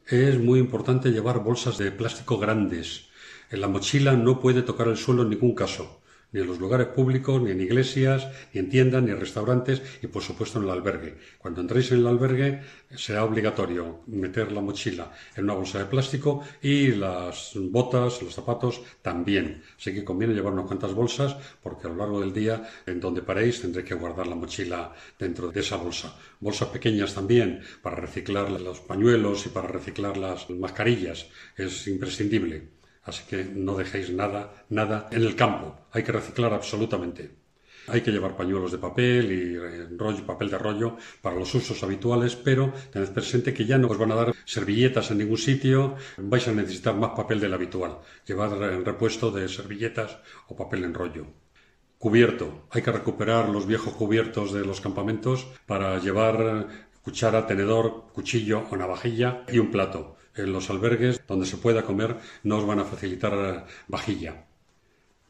Es 0.07 0.39
muy 0.39 0.59
importante 0.59 1.11
llevar 1.11 1.43
bolsas 1.43 1.77
de 1.77 1.91
plástico 1.91 2.37
grandes. 2.37 3.09
En 3.55 3.61
la 3.61 3.69
mochila 3.69 4.17
no 4.17 4.41
puede 4.41 4.63
tocar 4.63 4.89
el 4.89 4.97
suelo 4.97 5.23
en 5.23 5.29
ningún 5.29 5.55
caso 5.55 6.01
ni 6.35 6.41
en 6.41 6.47
los 6.47 6.59
lugares 6.59 6.87
públicos, 6.87 7.41
ni 7.41 7.51
en 7.51 7.61
iglesias, 7.61 8.27
ni 8.51 8.59
en 8.59 8.69
tiendas, 8.69 9.01
ni 9.01 9.11
en 9.11 9.19
restaurantes 9.21 9.81
y 10.01 10.07
por 10.07 10.21
supuesto 10.21 10.59
en 10.59 10.65
el 10.65 10.71
albergue. 10.71 11.15
Cuando 11.37 11.61
entréis 11.61 11.93
en 11.93 11.99
el 11.99 12.07
albergue 12.07 12.59
será 12.93 13.23
obligatorio 13.23 14.01
meter 14.07 14.51
la 14.51 14.59
mochila 14.59 15.13
en 15.37 15.45
una 15.45 15.53
bolsa 15.53 15.79
de 15.79 15.85
plástico 15.85 16.43
y 16.61 16.87
las 16.87 17.53
botas, 17.55 18.21
los 18.21 18.33
zapatos 18.33 18.81
también. 19.01 19.63
Así 19.77 19.93
que 19.93 20.03
conviene 20.03 20.33
llevar 20.33 20.51
unas 20.51 20.65
cuantas 20.65 20.93
bolsas 20.93 21.37
porque 21.63 21.87
a 21.87 21.89
lo 21.89 21.95
largo 21.95 22.19
del 22.19 22.33
día 22.33 22.67
en 22.85 22.99
donde 22.99 23.21
paréis 23.21 23.61
tendré 23.61 23.85
que 23.85 23.95
guardar 23.95 24.27
la 24.27 24.35
mochila 24.35 24.93
dentro 25.17 25.53
de 25.53 25.61
esa 25.61 25.77
bolsa. 25.77 26.17
Bolsas 26.41 26.67
pequeñas 26.67 27.15
también 27.15 27.61
para 27.81 27.95
reciclar 27.95 28.51
los 28.51 28.81
pañuelos 28.81 29.45
y 29.45 29.49
para 29.49 29.69
reciclar 29.69 30.17
las 30.17 30.49
mascarillas. 30.49 31.27
Es 31.55 31.87
imprescindible. 31.87 32.74
Así 33.05 33.23
que 33.29 33.45
no 33.45 33.75
dejéis 33.75 34.09
nada, 34.11 34.65
nada 34.69 35.07
en 35.11 35.21
el 35.21 35.35
campo. 35.35 35.77
Hay 35.91 36.03
que 36.03 36.11
reciclar 36.11 36.53
absolutamente. 36.53 37.45
Hay 37.87 38.01
que 38.01 38.11
llevar 38.11 38.35
pañuelos 38.35 38.71
de 38.71 38.79
papel 38.79 39.31
y 39.31 39.55
eh, 39.55 39.87
rollo, 39.95 40.25
papel 40.25 40.49
de 40.49 40.57
rollo 40.57 40.97
para 41.21 41.35
los 41.35 41.53
usos 41.53 41.83
habituales, 41.83 42.35
pero 42.35 42.73
tened 42.91 43.13
presente 43.13 43.53
que 43.53 43.65
ya 43.65 43.77
no 43.77 43.87
os 43.87 43.99
van 43.99 44.11
a 44.11 44.15
dar 44.15 44.33
servilletas 44.43 45.11
en 45.11 45.19
ningún 45.19 45.37
sitio, 45.37 45.95
vais 46.17 46.47
a 46.47 46.51
necesitar 46.51 46.95
más 46.95 47.11
papel 47.11 47.39
del 47.39 47.53
habitual. 47.53 47.99
Llevad 48.25 48.57
repuesto 48.83 49.29
de 49.29 49.47
servilletas 49.47 50.17
o 50.47 50.55
papel 50.55 50.83
en 50.83 50.95
rollo. 50.95 51.27
Cubierto. 51.99 52.65
Hay 52.71 52.81
que 52.81 52.91
recuperar 52.91 53.49
los 53.49 53.67
viejos 53.67 53.93
cubiertos 53.93 54.51
de 54.51 54.65
los 54.65 54.81
campamentos 54.81 55.47
para 55.67 55.99
llevar 55.99 56.67
cuchara, 57.03 57.45
tenedor, 57.45 58.07
cuchillo 58.13 58.65
o 58.71 58.75
navajilla 58.75 59.45
y 59.47 59.59
un 59.59 59.69
plato 59.69 60.17
en 60.35 60.51
los 60.51 60.69
albergues 60.69 61.21
donde 61.27 61.45
se 61.45 61.57
pueda 61.57 61.83
comer 61.83 62.17
no 62.43 62.57
os 62.57 62.65
van 62.65 62.79
a 62.79 62.85
facilitar 62.85 63.33
eh, 63.33 63.63
vajilla. 63.87 64.45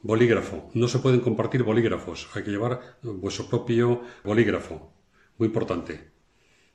Bolígrafo. 0.02 0.70
No 0.74 0.88
se 0.88 0.98
pueden 0.98 1.20
compartir 1.20 1.62
bolígrafos. 1.62 2.28
Hay 2.34 2.44
que 2.44 2.50
llevar 2.50 2.98
vuestro 3.02 3.46
propio 3.46 4.02
bolígrafo. 4.24 4.92
Muy 5.38 5.46
importante. 5.46 6.10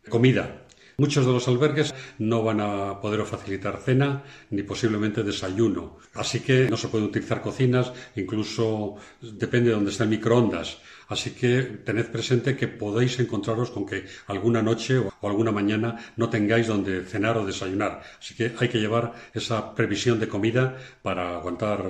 Comida. 0.09 0.65
Muchos 1.01 1.25
de 1.25 1.33
los 1.33 1.47
albergues 1.47 1.95
no 2.19 2.43
van 2.43 2.61
a 2.61 3.01
poder 3.01 3.25
facilitar 3.25 3.81
cena 3.81 4.21
ni 4.51 4.61
posiblemente 4.61 5.23
desayuno. 5.23 5.97
Así 6.13 6.41
que 6.41 6.69
no 6.69 6.77
se 6.77 6.89
pueden 6.89 7.07
utilizar 7.07 7.41
cocinas, 7.41 7.91
incluso 8.15 8.97
depende 9.19 9.69
de 9.69 9.77
dónde 9.77 9.89
está 9.89 10.03
el 10.03 10.11
microondas. 10.11 10.77
Así 11.07 11.31
que 11.31 11.81
tened 11.81 12.05
presente 12.11 12.55
que 12.55 12.67
podéis 12.67 13.17
encontraros 13.17 13.71
con 13.71 13.87
que 13.87 14.05
alguna 14.27 14.61
noche 14.61 14.99
o 14.99 15.25
alguna 15.27 15.51
mañana 15.51 15.97
no 16.17 16.29
tengáis 16.29 16.67
donde 16.67 17.01
cenar 17.01 17.35
o 17.35 17.47
desayunar. 17.47 18.03
Así 18.19 18.35
que 18.35 18.53
hay 18.59 18.69
que 18.69 18.77
llevar 18.79 19.13
esa 19.33 19.73
previsión 19.73 20.19
de 20.19 20.29
comida 20.29 20.77
para 21.01 21.33
aguantar 21.33 21.81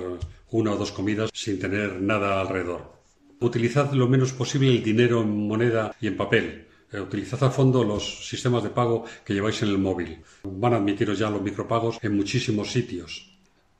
una 0.56 0.72
o 0.72 0.78
dos 0.78 0.90
comidas 0.90 1.28
sin 1.34 1.60
tener 1.60 2.00
nada 2.00 2.40
alrededor. 2.40 2.96
Utilizad 3.40 3.92
lo 3.92 4.08
menos 4.08 4.32
posible 4.32 4.70
el 4.70 4.82
dinero 4.82 5.20
en 5.20 5.48
moneda 5.48 5.94
y 6.00 6.06
en 6.06 6.16
papel. 6.16 6.71
Eh, 6.92 7.00
utilizad 7.00 7.42
a 7.44 7.50
fondo 7.50 7.82
los 7.82 8.28
sistemas 8.28 8.62
de 8.62 8.70
pago 8.70 9.04
que 9.24 9.32
lleváis 9.32 9.62
en 9.62 9.70
el 9.70 9.78
móvil. 9.78 10.22
Van 10.44 10.74
a 10.74 10.76
admitiros 10.76 11.18
ya 11.18 11.30
los 11.30 11.40
micropagos 11.40 11.98
en 12.02 12.14
muchísimos 12.14 12.70
sitios. 12.70 13.32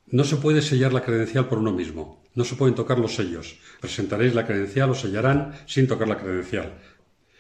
No 0.07 0.25
se 0.25 0.37
puede 0.37 0.63
sellar 0.63 0.93
la 0.93 1.03
credencial 1.03 1.49
por 1.49 1.59
uno 1.59 1.73
mismo. 1.73 2.23
No 2.35 2.45
se 2.45 2.57
pueden 2.57 2.75
tocar 2.75 2.99
los 2.99 3.15
sellos. 3.15 3.59
Presentaréis 3.81 4.35
la 4.35 4.47
credencial 4.47 4.91
o 4.91 4.95
sellarán 4.95 5.53
sin 5.67 5.87
tocar 5.87 6.09
la 6.09 6.17
credencial. 6.17 6.79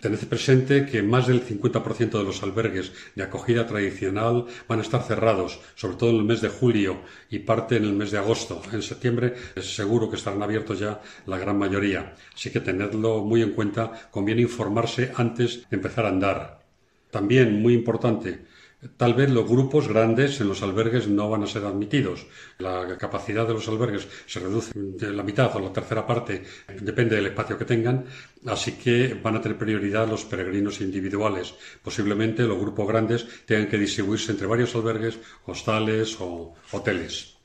Tened 0.03 0.19
presente 0.27 0.85
que 0.85 1.01
más 1.01 1.29
del 1.29 1.47
50% 1.47 2.19
de 2.19 2.25
los 2.25 2.43
albergues 2.43 2.91
de 3.15 3.23
acogida 3.23 3.69
tradicional 3.69 4.47
van 4.67 4.81
a 4.81 4.83
estar 4.83 5.01
cerrados, 5.05 5.61
sobre 5.77 5.97
todo 5.97 6.11
en 6.11 6.17
el 6.17 6.25
mes 6.25 6.41
de 6.41 6.49
julio 6.49 7.03
y 7.31 7.39
parte 7.39 7.77
en 7.77 7.85
el 7.85 7.93
mes 7.93 8.11
de 8.11 8.19
agosto. 8.19 8.61
En 8.73 8.83
septiembre 8.83 9.33
es 9.55 9.77
seguro 9.77 10.11
que 10.11 10.17
estarán 10.17 10.43
abiertos 10.43 10.81
ya 10.81 11.01
la 11.27 11.39
gran 11.39 11.57
mayoría. 11.57 12.17
Así 12.35 12.51
que 12.51 12.59
tenedlo 12.59 13.23
muy 13.23 13.43
en 13.43 13.53
cuenta. 13.53 13.93
Conviene 14.11 14.43
informarse 14.43 15.13
antes 15.15 15.71
de 15.71 15.77
empezar 15.77 16.05
a 16.05 16.09
andar. 16.09 16.63
También, 17.13 17.63
muy 17.63 17.73
importante, 17.73 18.47
Tal 18.97 19.15
vez 19.15 19.31
los 19.31 19.49
grupos 19.49 19.87
grandes 19.87 20.41
en 20.41 20.49
los 20.49 20.61
albergues 20.61 21.07
no 21.07 21.31
van 21.31 21.45
a 21.45 21.47
ser 21.47 21.65
admitidos. 21.65 22.27
La 22.59 22.99
capacidad 22.99 23.47
de 23.47 23.55
los 23.55 23.69
albergues 23.69 24.09
se 24.27 24.41
reduce 24.41 24.73
de 24.75 25.13
la 25.13 25.23
mitad 25.23 25.55
o 25.55 25.61
la 25.61 25.73
tercera 25.73 26.05
parte, 26.05 26.43
depende 26.81 27.15
del 27.15 27.27
espacio 27.27 27.57
que 27.57 27.65
tengan, 27.65 28.05
así 28.45 28.73
que 28.73 29.15
van 29.15 29.37
a 29.37 29.41
tener 29.41 29.57
prioridad 29.57 30.09
los 30.09 30.25
peregrinos 30.25 30.81
individuales. 30.81 31.55
Posiblemente 31.81 32.43
los 32.43 32.59
grupos 32.59 32.89
grandes 32.89 33.25
tengan 33.47 33.69
que 33.69 33.79
distribuirse 33.79 34.33
entre 34.33 34.49
varios 34.49 34.75
albergues, 34.75 35.21
hostales 35.47 36.17
o 36.21 36.55
hoteles. 36.73 37.37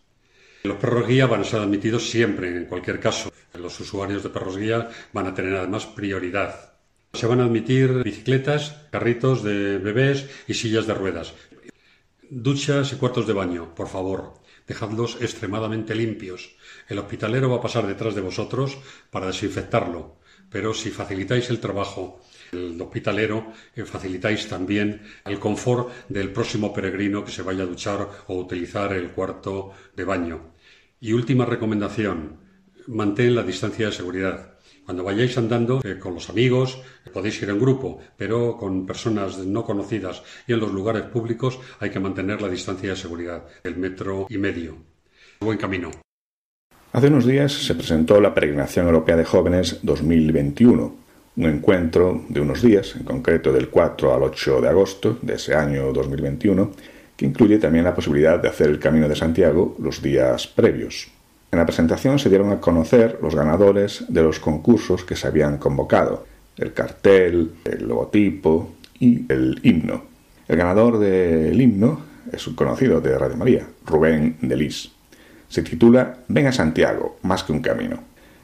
Los 0.64 0.78
perros 0.78 1.08
guía 1.08 1.28
van 1.28 1.42
a 1.42 1.44
ser 1.44 1.60
admitidos 1.60 2.10
siempre, 2.10 2.50
en 2.50 2.66
cualquier 2.66 3.00
caso. 3.00 3.32
Los 3.54 3.80
usuarios 3.80 4.24
de 4.24 4.30
perros 4.30 4.58
guía 4.58 4.90
van 5.14 5.28
a 5.28 5.36
tener 5.36 5.56
además 5.56 5.86
prioridad. 5.86 6.77
Se 7.14 7.26
van 7.26 7.40
a 7.40 7.46
admitir 7.46 8.04
bicicletas, 8.04 8.76
carritos 8.92 9.44
de 9.44 9.78
bebés 9.78 10.30
y 10.48 10.54
sillas 10.54 10.88
de 10.88 10.94
ruedas. 10.94 11.34
Duchas 12.30 12.94
y 12.94 12.96
cuartos 12.98 13.28
de 13.28 13.34
baño, 13.34 13.74
por 13.74 13.88
favor. 13.88 14.34
Dejadlos 14.68 15.18
extremadamente 15.22 15.96
limpios. 15.96 16.56
El 16.90 17.00
hospitalero 17.00 17.50
va 17.50 17.58
a 17.58 17.62
pasar 17.62 17.88
detrás 17.88 18.16
de 18.16 18.22
vosotros 18.22 18.78
para 19.10 19.28
desinfectarlo. 19.28 20.18
Pero 20.50 20.74
si 20.74 20.92
facilitáis 20.92 21.50
el 21.50 21.60
trabajo 21.60 22.22
el 22.52 22.80
hospitalero, 22.82 23.52
eh, 23.76 23.84
facilitáis 23.84 24.48
también 24.48 25.02
el 25.26 25.40
confort 25.40 25.92
del 26.08 26.32
próximo 26.32 26.74
peregrino 26.74 27.24
que 27.26 27.32
se 27.32 27.44
vaya 27.44 27.64
a 27.64 27.68
duchar 27.68 28.08
o 28.28 28.36
utilizar 28.36 28.94
el 28.94 29.12
cuarto 29.12 29.72
de 29.96 30.04
baño. 30.04 30.54
Y 31.00 31.14
última 31.14 31.46
recomendación, 31.46 32.40
mantén 32.88 33.36
la 33.36 33.44
distancia 33.44 33.88
de 33.88 33.92
seguridad. 33.92 34.57
Cuando 34.88 35.04
vayáis 35.04 35.38
andando 35.38 35.82
eh, 35.84 36.00
con 36.00 36.14
los 36.14 36.30
amigos, 36.30 36.82
podéis 37.12 37.42
ir 37.44 37.50
en 37.50 37.60
grupo, 37.60 38.00
pero 38.16 38.56
con 38.56 38.86
personas 38.86 39.38
no 39.40 39.66
conocidas 39.66 40.24
y 40.48 40.54
en 40.54 40.62
los 40.62 40.72
lugares 40.72 41.04
públicos 41.04 41.60
hay 41.82 41.90
que 41.90 42.00
mantener 42.00 42.42
la 42.42 42.48
distancia 42.48 42.92
de 42.92 42.96
seguridad, 42.96 43.44
el 43.66 43.76
metro 43.76 44.28
y 44.30 44.38
medio. 44.38 44.78
Buen 45.42 45.58
camino. 45.58 45.92
Hace 46.94 47.08
unos 47.08 47.26
días 47.26 47.52
se 47.52 47.76
presentó 47.76 48.22
la 48.22 48.34
Peregrinación 48.34 48.86
Europea 48.86 49.18
de 49.18 49.26
Jóvenes 49.26 49.80
2021, 49.84 50.96
un 51.36 51.46
encuentro 51.46 52.24
de 52.30 52.40
unos 52.40 52.62
días, 52.62 52.96
en 52.96 53.04
concreto 53.04 53.52
del 53.52 53.68
4 53.68 54.14
al 54.14 54.24
8 54.24 54.62
de 54.62 54.70
agosto 54.70 55.20
de 55.22 55.34
ese 55.34 55.54
año 55.54 55.92
2021, 55.92 56.72
que 57.18 57.26
incluye 57.26 57.58
también 57.58 57.84
la 57.84 57.94
posibilidad 57.94 58.40
de 58.40 58.48
hacer 58.48 58.70
el 58.70 58.80
Camino 58.80 59.10
de 59.10 59.18
Santiago 59.18 59.76
los 59.80 60.02
días 60.02 60.48
previos. 60.48 61.17
En 61.50 61.60
la 61.60 61.66
presentación 61.66 62.20
se 62.20 62.30
dieron 62.30 62.52
a 62.52 62.60
conocer 62.60 63.20
los 63.22 63.34
ganadores 63.34 64.04
de 64.10 64.22
los 64.22 64.40
concursos 64.40 65.06
que 65.06 65.16
se 65.16 65.28
habían 65.28 65.58
convocado, 65.58 66.26
el 66.58 66.74
cartel, 66.74 67.54
el 67.64 67.88
logotipo 67.88 68.74
y 69.00 69.32
el 69.32 69.60
himno. 69.64 70.04
El 70.48 70.58
ganador 70.58 71.00
del 71.00 71.60
himno 71.60 72.02
es 72.32 72.46
un 72.48 72.56
conocido 72.56 73.00
de 73.00 73.18
Radio 73.18 73.38
María, 73.38 73.66
Rubén 73.86 74.38
Delis. 74.42 74.92
Se 75.48 75.62
titula 75.62 76.18
Ven 76.28 76.48
a 76.48 76.52
Santiago, 76.52 77.18
más 77.24 77.44
que 77.44 77.54
un 77.54 77.62
camino. 77.62 78.00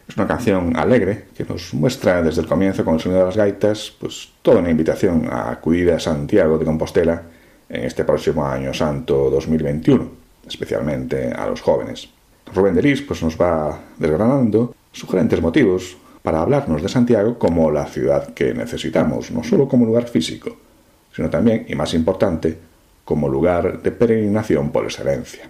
Es 0.08 0.16
una 0.16 0.28
canción 0.28 0.76
alegre 0.78 1.26
que 1.36 1.44
nos 1.44 1.74
muestra 1.74 2.22
desde 2.22 2.42
el 2.42 2.48
comienzo 2.48 2.86
con 2.86 2.96
el 2.96 3.00
sonido 3.02 3.20
de 3.20 3.26
las 3.26 3.38
gaitas, 3.38 3.94
pues 4.00 4.32
toda 4.42 4.60
una 4.60 4.70
invitación 4.70 5.28
a 5.30 5.52
acudir 5.52 5.92
a 5.92 6.00
Santiago 6.00 6.58
de 6.58 6.66
Compostela 6.66 7.24
en 7.68 7.84
este 7.84 8.06
próximo 8.06 8.46
año 8.46 8.74
santo 8.74 9.30
2021, 9.30 10.10
especialmente 10.48 11.32
a 11.32 11.48
los 11.48 11.62
jóvenes. 11.62 12.10
Rubén 12.54 12.76
Delis 12.76 13.02
pues, 13.02 13.24
nos 13.24 13.38
va 13.38 13.80
desgranando 13.98 14.76
sugerentes 14.92 15.42
motivos 15.42 15.98
para 16.22 16.42
hablarnos 16.42 16.82
de 16.82 16.90
Santiago 16.90 17.38
como 17.38 17.70
la 17.72 17.86
ciudad 17.86 18.34
que 18.34 18.54
necesitamos, 18.54 19.32
no 19.32 19.44
solo 19.44 19.68
como 19.68 19.86
lugar 19.86 20.08
físico, 20.08 20.56
sino 21.14 21.30
también, 21.30 21.66
y 21.68 21.76
más 21.76 21.94
importante, 21.94 22.58
como 23.04 23.28
lugar 23.28 23.82
de 23.82 23.92
peregrinación 23.92 24.72
por 24.72 24.86
excelencia. 24.86 25.50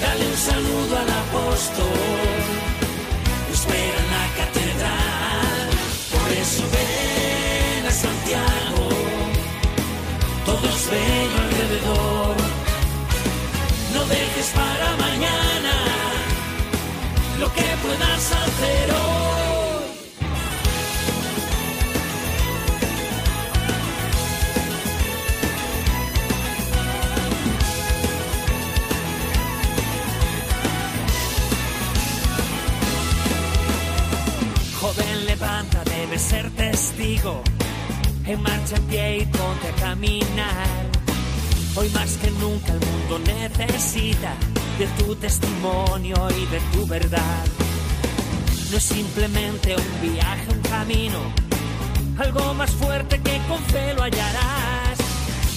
Dale 0.00 0.26
un 0.26 0.36
saludo 0.36 0.96
al 0.96 1.10
apóstol, 1.24 2.36
espera 3.52 3.98
en 4.04 4.10
la 4.16 4.26
catedral. 4.40 5.68
Por 6.12 6.32
eso 6.32 6.62
ven 6.74 7.86
a 7.86 7.90
Santiago, 7.90 8.88
todo 10.46 10.68
es 10.68 10.90
bello 10.90 11.38
alrededor. 11.46 12.36
No 13.94 14.04
dejes 14.06 14.48
para 14.60 14.96
mañana 14.96 15.74
lo 17.40 17.52
que 17.52 17.66
puedas 17.82 18.32
hacer 18.32 18.90
hoy. 18.92 19.17
Ser 36.18 36.50
testigo. 36.50 37.42
En 38.26 38.42
marcha 38.42 38.76
en 38.76 38.82
pie 38.84 39.18
y 39.18 39.26
ponte 39.26 39.68
a 39.68 39.74
caminar. 39.80 40.68
Hoy 41.76 41.88
más 41.90 42.16
que 42.16 42.30
nunca 42.32 42.72
el 42.72 42.80
mundo 42.80 43.18
necesita 43.20 44.34
de 44.78 44.86
tu 44.98 45.14
testimonio 45.16 46.16
y 46.30 46.46
de 46.46 46.60
tu 46.72 46.86
verdad. 46.86 47.44
No 48.70 48.76
es 48.76 48.82
simplemente 48.82 49.76
un 49.76 50.12
viaje, 50.12 50.46
un 50.50 50.60
camino, 50.62 51.18
algo 52.18 52.54
más 52.54 52.70
fuerte 52.72 53.20
que 53.20 53.40
con 53.48 53.62
fe 53.64 53.94
lo 53.94 54.02
hallarás. 54.02 54.98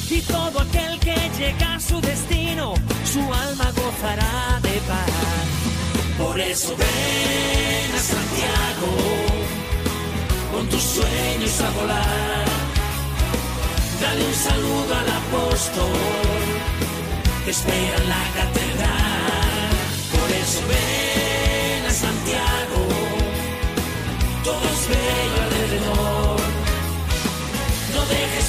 Y 0.09 0.21
todo 0.21 0.61
aquel 0.61 0.99
que 0.99 1.15
llega 1.37 1.75
a 1.75 1.79
su 1.79 1.99
destino, 2.01 2.73
su 3.05 3.19
alma 3.19 3.71
gozará 3.71 4.59
de 4.61 4.79
paz. 4.87 5.61
Por 6.17 6.39
eso 6.39 6.75
ven 6.77 7.95
a 7.95 7.99
Santiago, 7.99 9.20
con 10.51 10.67
tus 10.67 10.83
sueños 10.83 11.61
a 11.61 11.69
volar. 11.71 12.45
Dale 14.01 14.25
un 14.25 14.33
saludo 14.33 14.91
al 15.01 15.09
apóstol, 15.21 15.99
que 17.45 17.51
espera 17.51 17.97
en 17.97 18.09
la 18.09 18.23
catedral. 18.39 19.71
Por 20.15 20.29
eso 20.43 20.59
ven 20.71 21.85
a 21.85 21.93
Santiago, 22.05 22.81
todo 24.43 24.65
es 24.75 24.83
bello 24.93 25.37
alrededor. 25.45 26.39
No 27.95 28.01
dejes 28.15 28.40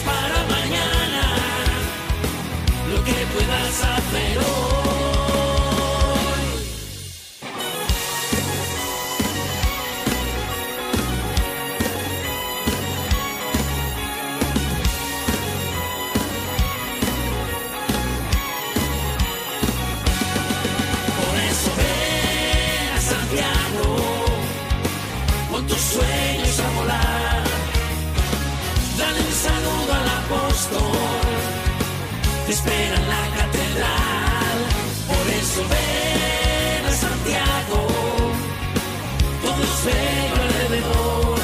bello 39.84 40.42
alrededor. 40.42 41.38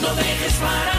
No 0.00 0.14
dejes 0.14 0.54
para 0.54 0.91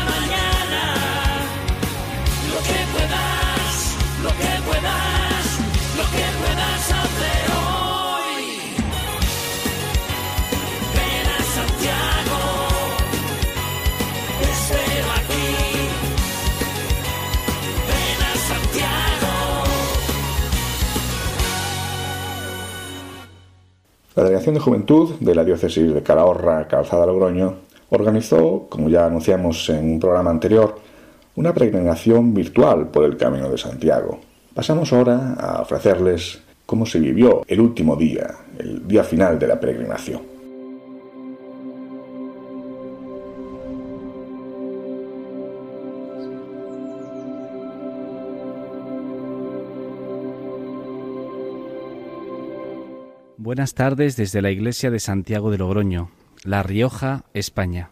La 24.16 24.24
Delegación 24.24 24.54
de 24.54 24.62
Juventud 24.62 25.16
de 25.20 25.34
la 25.34 25.44
Diócesis 25.44 25.92
de 25.92 26.04
Calahorra, 26.04 26.68
Calzada 26.68 27.08
Logroño, 27.08 27.56
organizó, 27.90 28.68
como 28.70 28.88
ya 28.88 29.08
anunciamos 29.08 29.68
en 29.70 29.94
un 29.94 30.00
programa 30.00 30.30
anterior, 30.30 30.76
una 31.36 31.52
peregrinación 31.52 32.32
virtual 32.32 32.90
por 32.90 33.06
el 33.06 33.18
Camino 33.18 33.50
de 33.50 33.58
Santiago. 33.58 34.20
Pasamos 34.54 34.94
ahora 34.94 35.34
a 35.34 35.62
ofrecerles 35.64 36.44
cómo 36.68 36.86
se 36.86 37.00
vivió 37.00 37.42
el 37.48 37.60
último 37.60 37.96
día, 37.96 38.36
el 38.60 38.88
día 38.88 39.04
final 39.04 39.40
de 39.40 39.48
la 39.48 39.60
peregrinación. 39.60 40.33
Buenas 53.54 53.76
tardes 53.76 54.16
desde 54.16 54.42
la 54.42 54.50
Iglesia 54.50 54.90
de 54.90 55.00
Santiago 55.00 55.52
de 55.52 55.60
Logroño, 55.60 56.10
La 56.44 56.64
Rioja, 56.64 57.26
España. 57.36 57.92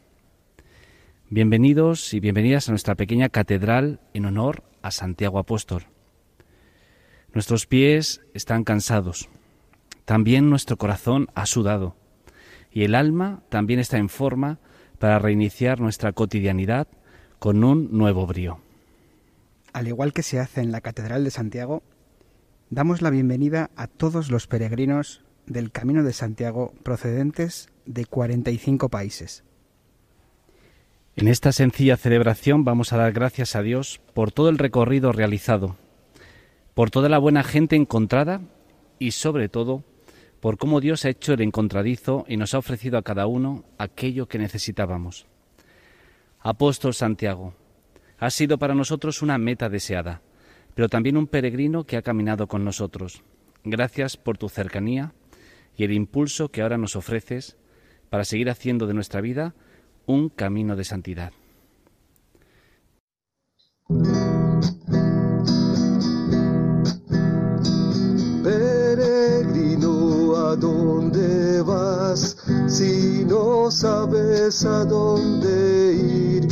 Bienvenidos 1.30 2.15
y 2.15 2.19
bienvenidas 2.19 2.67
a 2.67 2.71
nuestra 2.71 2.95
pequeña 2.95 3.30
catedral 3.30 4.00
en 4.15 4.26
honor 4.26 4.63
a 4.82 4.89
Santiago 4.89 5.38
Apóstol. 5.38 5.86
Nuestros 7.36 7.67
pies 7.67 8.21
están 8.34 8.63
cansados, 8.63 9.30
también 10.06 10.50
nuestro 10.50 10.78
corazón 10.78 11.28
ha 11.36 11.45
sudado 11.45 11.95
y 12.71 12.84
el 12.84 12.95
alma 12.95 13.43
también 13.50 13.80
está 13.80 14.00
en 14.00 14.10
forma 14.10 14.58
para 14.97 15.19
reiniciar 15.19 15.80
nuestra 15.80 16.12
cotidianidad 16.12 16.88
con 17.38 17.63
un 17.63 17.95
nuevo 17.95 18.26
brío. 18.26 18.62
Al 19.74 19.88
igual 19.88 20.12
que 20.12 20.24
se 20.24 20.39
hace 20.39 20.62
en 20.62 20.71
la 20.71 20.82
Catedral 20.82 21.24
de 21.24 21.30
Santiago, 21.30 21.84
damos 22.71 23.04
la 23.04 23.12
bienvenida 23.12 23.69
a 23.76 23.86
todos 23.86 24.32
los 24.32 24.47
peregrinos 24.47 25.21
del 25.45 25.71
Camino 25.71 26.04
de 26.04 26.13
Santiago 26.13 26.73
procedentes 26.84 27.69
de 27.86 28.06
45 28.06 28.89
países. 28.89 29.43
En 31.15 31.27
esta 31.27 31.51
sencilla 31.51 31.97
celebración 31.97 32.63
vamos 32.63 32.93
a 32.93 32.97
dar 32.97 33.12
gracias 33.12 33.56
a 33.56 33.62
Dios 33.62 34.01
por 34.13 34.32
todo 34.32 34.49
el 34.49 34.58
recorrido 34.58 35.12
realizado, 35.12 35.75
por 36.73 36.89
toda 36.89 37.10
la 37.10 37.17
buena 37.17 37.43
gente 37.43 37.75
encontrada 37.75 38.41
y 38.97 39.12
sobre 39.12 39.49
todo 39.49 39.84
por 40.39 40.58
cómo 40.58 40.80
Dios 40.80 41.06
ha 41.06 41.10
hecho 41.10 41.34
el 41.34 41.41
encontradizo 41.41 42.25
y 42.27 42.38
nos 42.38 42.54
ha 42.54 42.58
ofrecido 42.58 42.97
a 42.97 43.04
cada 43.04 43.27
uno 43.27 43.65
aquello 43.77 44.27
que 44.27 44.39
necesitábamos. 44.39 45.27
Apóstol 46.39 46.93
Santiago, 46.93 47.54
has 48.17 48.34
sido 48.34 48.58
para 48.58 48.73
nosotros 48.73 49.21
una 49.21 49.38
meta 49.38 49.69
deseada, 49.69 50.21
pero 50.73 50.89
también 50.89 51.17
un 51.17 51.27
peregrino 51.27 51.84
que 51.84 51.97
ha 51.97 52.01
caminado 52.01 52.47
con 52.47 52.63
nosotros, 52.63 53.21
Gracias 53.63 54.17
por 54.17 54.39
tu 54.39 54.49
cercanía 54.49 55.13
y 55.75 55.84
el 55.84 55.91
impulso 55.91 56.49
que 56.49 56.62
ahora 56.62 56.77
nos 56.77 56.95
ofreces 56.95 57.57
para 58.10 58.25
seguir 58.25 58.49
haciendo 58.49 58.88
de 58.88 58.93
nuestra 58.93 59.21
vida 59.21 59.55
un 60.05 60.29
camino 60.29 60.75
de 60.75 60.84
santidad. 60.84 61.31
Peregrino, 68.43 70.36
¿a 70.36 70.55
dónde 70.55 71.62
vas? 71.62 72.38
Si 72.67 73.23
no 73.25 73.69
sabes 73.69 74.65
a 74.65 74.86
dónde 74.86 75.93
ir, 75.93 76.47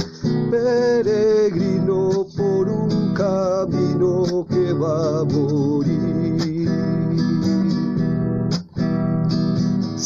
peregrino 0.52 2.26
por 2.38 2.70
un 2.70 3.14
camino 3.14 4.46
que 4.50 4.74
va 4.74 5.22
a 5.22 5.24
morir. 5.24 6.49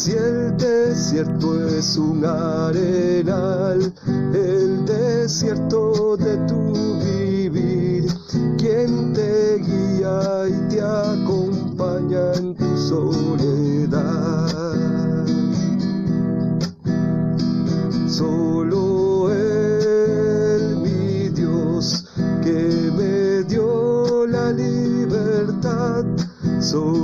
Si 0.04 0.12
el 0.12 0.54
desierto 0.58 1.66
es 1.66 1.96
un 1.96 2.26
arenal, 2.26 3.90
el 4.34 4.84
desierto 4.84 6.18
de 6.18 6.36
tu 6.46 6.74
vivir, 7.02 8.12
quien 8.58 9.14
te 9.14 9.56
guía 9.60 10.46
y 10.46 10.68
te 10.68 10.82
acompaña 10.82 12.34
en 12.34 12.54
tu 12.54 12.76
soledad. 12.76 14.06
Solo 18.06 19.32
Él, 19.32 20.76
mi 20.82 21.30
Dios, 21.30 22.10
que 22.42 22.92
me 22.94 23.42
dio 23.44 24.26
la 24.26 24.52
libertad, 24.52 26.04
solo 26.60 27.03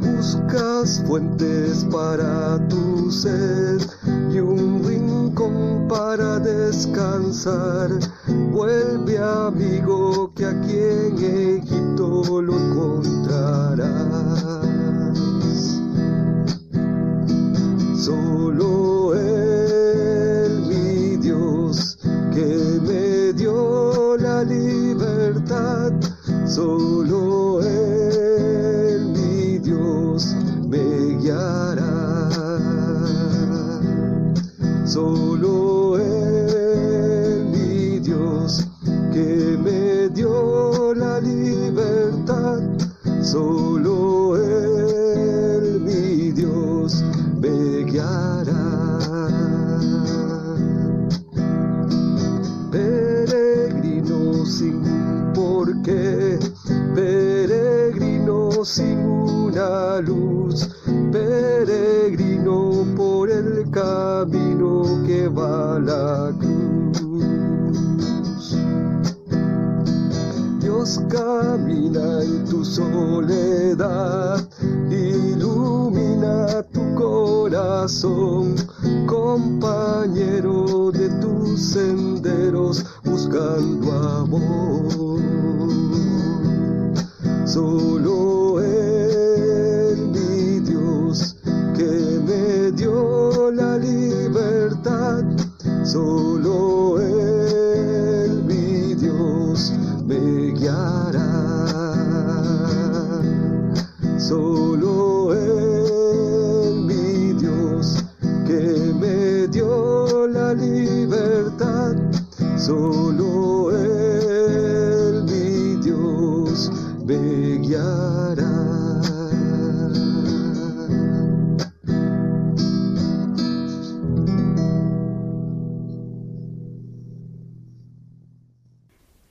Buscas 0.00 1.02
fuentes 1.06 1.84
para 1.90 2.56
tu 2.68 3.10
sed 3.10 3.80
y 4.32 4.38
un 4.38 4.84
rincón 4.84 5.88
para 5.88 6.38
descansar. 6.38 7.90
Vuelve 8.52 9.18
amigo 9.18 10.15
Solo 26.56 27.25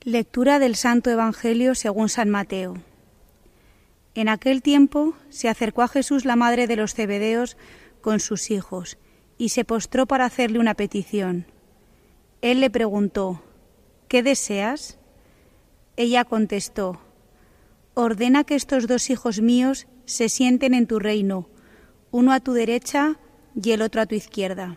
Lectura 0.06 0.60
del 0.60 0.76
Santo 0.76 1.10
Evangelio 1.10 1.74
según 1.74 2.08
San 2.08 2.30
Mateo. 2.30 2.76
En 4.14 4.28
aquel 4.28 4.62
tiempo 4.62 5.14
se 5.30 5.48
acercó 5.48 5.82
a 5.82 5.88
Jesús 5.88 6.24
la 6.24 6.36
madre 6.36 6.68
de 6.68 6.76
los 6.76 6.94
cebedeos 6.94 7.56
con 8.02 8.20
sus 8.20 8.52
hijos 8.52 8.98
y 9.36 9.48
se 9.48 9.64
postró 9.64 10.06
para 10.06 10.24
hacerle 10.24 10.60
una 10.60 10.74
petición. 10.74 11.46
Él 12.40 12.60
le 12.60 12.70
preguntó, 12.70 13.42
¿qué 14.06 14.22
deseas? 14.22 14.96
Ella 15.96 16.24
contestó, 16.24 17.00
ordena 17.94 18.44
que 18.44 18.54
estos 18.54 18.86
dos 18.86 19.10
hijos 19.10 19.40
míos 19.40 19.88
se 20.04 20.28
sienten 20.28 20.74
en 20.74 20.86
tu 20.86 21.00
reino, 21.00 21.48
uno 22.12 22.32
a 22.32 22.38
tu 22.38 22.52
derecha 22.52 23.18
y 23.60 23.72
el 23.72 23.82
otro 23.82 24.02
a 24.02 24.06
tu 24.06 24.14
izquierda. 24.14 24.76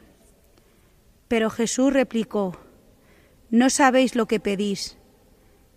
Pero 1.28 1.52
Jesús 1.52 1.94
replicó, 1.94 2.58
no 3.52 3.70
sabéis 3.70 4.16
lo 4.16 4.26
que 4.26 4.40
pedís. 4.40 4.99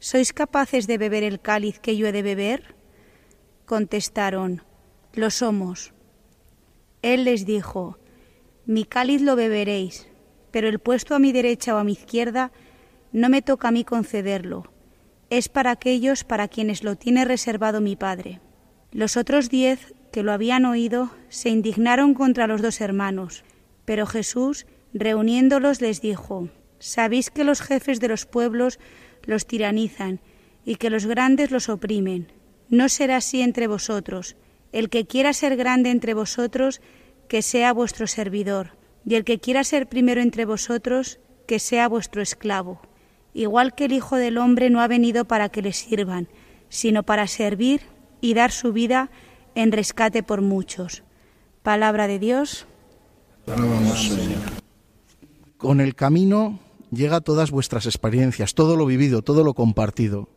¿Sois 0.03 0.33
capaces 0.33 0.89
de 0.89 0.99
beber 0.99 1.23
el 1.23 1.41
cáliz 1.41 1.79
que 1.79 1.97
yo 1.97 2.09
he 2.09 2.13
de 2.13 2.25
beber? 2.25 2.75
Contestaron, 3.67 4.65
lo 5.15 5.31
somos. 5.31 5.95
Él 7.03 7.23
les 7.23 7.47
dijo, 7.47 8.01
mi 8.67 8.85
cáliz 8.85 9.23
lo 9.23 9.37
beberéis, 9.37 10.09
pero 10.51 10.69
el 10.69 10.81
puesto 10.81 11.15
a 11.15 11.21
mi 11.21 11.31
derecha 11.31 11.77
o 11.77 11.79
a 11.79 11.85
mi 11.85 11.93
izquierda 11.93 12.51
no 13.13 13.29
me 13.29 13.43
toca 13.43 13.69
a 13.69 13.71
mí 13.71 13.85
concederlo, 13.85 14.73
es 15.31 15.49
para 15.49 15.71
aquellos 15.71 16.25
para 16.25 16.49
quienes 16.49 16.83
lo 16.83 16.97
tiene 16.97 17.25
reservado 17.25 17.81
mi 17.81 17.95
Padre. 17.95 18.41
Los 18.91 19.17
otros 19.17 19.51
diez 19.51 19.95
que 20.11 20.25
lo 20.25 20.33
habían 20.33 20.65
oído 20.65 21.13
se 21.29 21.49
indignaron 21.49 22.15
contra 22.15 22.49
los 22.49 22.61
dos 22.61 22.81
hermanos, 22.81 23.45
pero 23.85 24.07
Jesús, 24.07 24.67
reuniéndolos, 24.93 25.81
les 25.81 26.01
dijo, 26.01 26.49
Sabéis 26.81 27.31
que 27.31 27.45
los 27.45 27.61
jefes 27.61 28.01
de 28.01 28.09
los 28.09 28.27
pueblos 28.27 28.81
los 29.25 29.47
tiranizan 29.47 30.21
y 30.65 30.77
que 30.77 30.91
los 30.91 31.07
grandes 31.07 31.51
los 31.51 31.69
oprimen. 31.69 32.33
No 32.69 32.89
será 32.89 33.17
así 33.17 33.43
entre 33.43 33.67
vosotros. 33.67 34.37
El 34.73 34.89
que 34.89 35.07
quiera 35.07 35.33
ser 35.33 35.57
grande 35.57 35.91
entre 35.91 36.15
vosotros, 36.15 36.81
que 37.29 37.43
sea 37.43 37.73
vuestro 37.73 38.07
servidor, 38.07 38.77
y 39.05 39.17
el 39.17 39.25
que 39.25 39.39
quiera 39.39 39.65
ser 39.65 39.89
primero 39.89 40.21
entre 40.21 40.45
vosotros, 40.45 41.19
que 41.47 41.59
sea 41.59 41.89
vuestro 41.89 42.23
esclavo. 42.23 42.81
Igual 43.35 43.75
que 43.75 43.87
el 43.87 43.93
Hijo 43.93 44.17
del 44.17 44.39
Hombre 44.39 44.71
no 44.71 44.81
ha 44.81 44.89
venido 44.89 45.25
para 45.25 45.49
que 45.49 45.63
le 45.63 45.73
sirvan, 45.73 46.29
sino 46.69 47.03
para 47.03 47.27
servir 47.27 47.83
y 48.21 48.35
dar 48.35 48.53
su 48.53 48.73
vida 48.73 49.11
en 49.55 49.73
rescate 49.73 50.23
por 50.23 50.41
muchos. 50.41 51.03
Palabra 51.63 52.07
de 52.07 52.19
Dios. 52.19 52.67
Con 55.57 55.81
el 55.81 55.95
camino 55.95 56.59
llega 56.93 57.21
todas 57.21 57.51
vuestras 57.51 57.87
experiencias, 57.87 58.55
todo 58.55 58.77
lo 58.77 58.87
vivido, 58.87 59.23
todo 59.23 59.43
lo 59.43 59.55
compartido. 59.55 60.29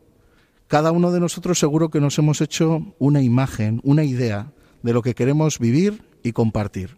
Cada 0.67 0.91
uno 0.91 1.11
de 1.11 1.19
nosotros 1.19 1.59
seguro 1.59 1.89
que 1.89 2.01
nos 2.01 2.17
hemos 2.17 2.41
hecho 2.41 2.95
una 2.97 3.21
imagen, 3.21 3.81
una 3.83 4.03
idea 4.03 4.51
de 4.81 4.93
lo 4.93 5.03
que 5.03 5.13
queremos 5.13 5.59
vivir 5.59 6.03
y 6.23 6.31
compartir. 6.31 6.97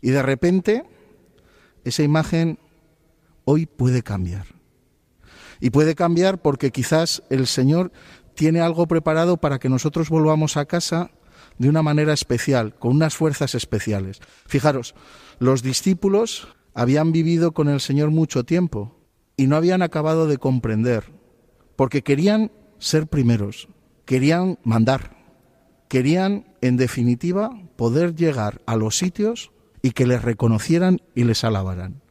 Y 0.00 0.10
de 0.10 0.22
repente 0.22 0.84
esa 1.84 2.02
imagen 2.02 2.58
hoy 3.44 3.66
puede 3.66 4.02
cambiar. 4.02 4.46
Y 5.60 5.70
puede 5.70 5.94
cambiar 5.94 6.42
porque 6.42 6.72
quizás 6.72 7.22
el 7.30 7.46
Señor 7.46 7.92
tiene 8.34 8.60
algo 8.60 8.86
preparado 8.86 9.36
para 9.36 9.58
que 9.58 9.68
nosotros 9.68 10.08
volvamos 10.08 10.56
a 10.56 10.64
casa 10.64 11.10
de 11.58 11.68
una 11.68 11.82
manera 11.82 12.12
especial, 12.12 12.74
con 12.74 12.92
unas 12.92 13.14
fuerzas 13.14 13.54
especiales. 13.54 14.20
Fijaros, 14.46 14.94
los 15.38 15.62
discípulos 15.62 16.48
habían 16.74 17.12
vivido 17.12 17.52
con 17.52 17.68
el 17.68 17.80
Señor 17.80 18.10
mucho 18.10 18.44
tiempo 18.44 18.96
y 19.36 19.46
no 19.46 19.56
habían 19.56 19.82
acabado 19.82 20.26
de 20.26 20.38
comprender, 20.38 21.04
porque 21.76 22.02
querían 22.02 22.50
ser 22.78 23.06
primeros, 23.06 23.68
querían 24.04 24.58
mandar, 24.64 25.16
querían, 25.88 26.46
en 26.60 26.76
definitiva, 26.76 27.50
poder 27.76 28.14
llegar 28.14 28.60
a 28.66 28.76
los 28.76 28.96
sitios 28.96 29.52
y 29.82 29.92
que 29.92 30.06
les 30.06 30.22
reconocieran 30.22 31.00
y 31.14 31.24
les 31.24 31.44
alabaran. 31.44 32.02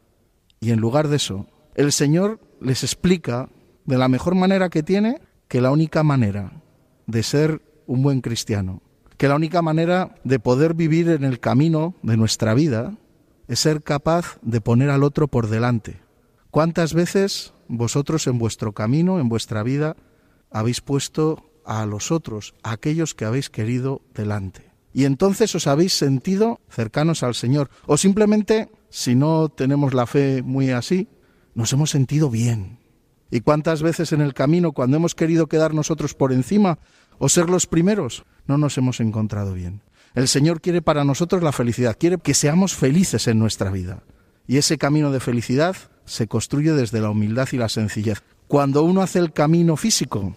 Y 0.60 0.70
en 0.70 0.80
lugar 0.80 1.08
de 1.08 1.16
eso, 1.16 1.46
el 1.74 1.92
Señor 1.92 2.40
les 2.60 2.84
explica 2.84 3.48
de 3.84 3.98
la 3.98 4.08
mejor 4.08 4.34
manera 4.34 4.68
que 4.68 4.82
tiene 4.82 5.20
que 5.48 5.60
la 5.60 5.70
única 5.70 6.02
manera 6.02 6.62
de 7.06 7.22
ser 7.22 7.62
un 7.86 8.02
buen 8.02 8.20
cristiano, 8.20 8.82
que 9.16 9.28
la 9.28 9.36
única 9.36 9.62
manera 9.62 10.14
de 10.24 10.38
poder 10.38 10.74
vivir 10.74 11.08
en 11.08 11.24
el 11.24 11.40
camino 11.40 11.94
de 12.02 12.16
nuestra 12.16 12.54
vida 12.54 12.96
es 13.52 13.60
ser 13.60 13.82
capaz 13.82 14.38
de 14.40 14.62
poner 14.62 14.88
al 14.88 15.02
otro 15.02 15.28
por 15.28 15.50
delante. 15.50 16.00
¿Cuántas 16.50 16.94
veces 16.94 17.52
vosotros 17.68 18.26
en 18.26 18.38
vuestro 18.38 18.72
camino, 18.72 19.20
en 19.20 19.28
vuestra 19.28 19.62
vida, 19.62 19.94
habéis 20.50 20.80
puesto 20.80 21.50
a 21.66 21.84
los 21.84 22.10
otros, 22.12 22.54
a 22.62 22.72
aquellos 22.72 23.14
que 23.14 23.26
habéis 23.26 23.50
querido 23.50 24.00
delante? 24.14 24.72
Y 24.94 25.04
entonces 25.04 25.54
os 25.54 25.66
habéis 25.66 25.92
sentido 25.92 26.62
cercanos 26.70 27.22
al 27.22 27.34
Señor. 27.34 27.68
O 27.84 27.98
simplemente, 27.98 28.70
si 28.88 29.14
no 29.14 29.50
tenemos 29.50 29.92
la 29.92 30.06
fe 30.06 30.40
muy 30.40 30.70
así, 30.70 31.08
nos 31.54 31.74
hemos 31.74 31.90
sentido 31.90 32.30
bien. 32.30 32.78
¿Y 33.30 33.42
cuántas 33.42 33.82
veces 33.82 34.14
en 34.14 34.22
el 34.22 34.32
camino, 34.32 34.72
cuando 34.72 34.96
hemos 34.96 35.14
querido 35.14 35.46
quedar 35.46 35.74
nosotros 35.74 36.14
por 36.14 36.32
encima 36.32 36.78
o 37.18 37.28
ser 37.28 37.50
los 37.50 37.66
primeros, 37.66 38.24
no 38.46 38.56
nos 38.56 38.78
hemos 38.78 38.98
encontrado 39.00 39.52
bien? 39.52 39.82
El 40.14 40.28
Señor 40.28 40.60
quiere 40.60 40.82
para 40.82 41.04
nosotros 41.04 41.42
la 41.42 41.52
felicidad, 41.52 41.96
quiere 41.98 42.18
que 42.18 42.34
seamos 42.34 42.74
felices 42.74 43.28
en 43.28 43.38
nuestra 43.38 43.70
vida. 43.70 44.02
Y 44.46 44.58
ese 44.58 44.76
camino 44.76 45.10
de 45.10 45.20
felicidad 45.20 45.76
se 46.04 46.26
construye 46.26 46.72
desde 46.72 47.00
la 47.00 47.10
humildad 47.10 47.48
y 47.52 47.56
la 47.56 47.68
sencillez. 47.68 48.22
Cuando 48.48 48.82
uno 48.82 49.00
hace 49.00 49.18
el 49.18 49.32
camino 49.32 49.76
físico, 49.76 50.36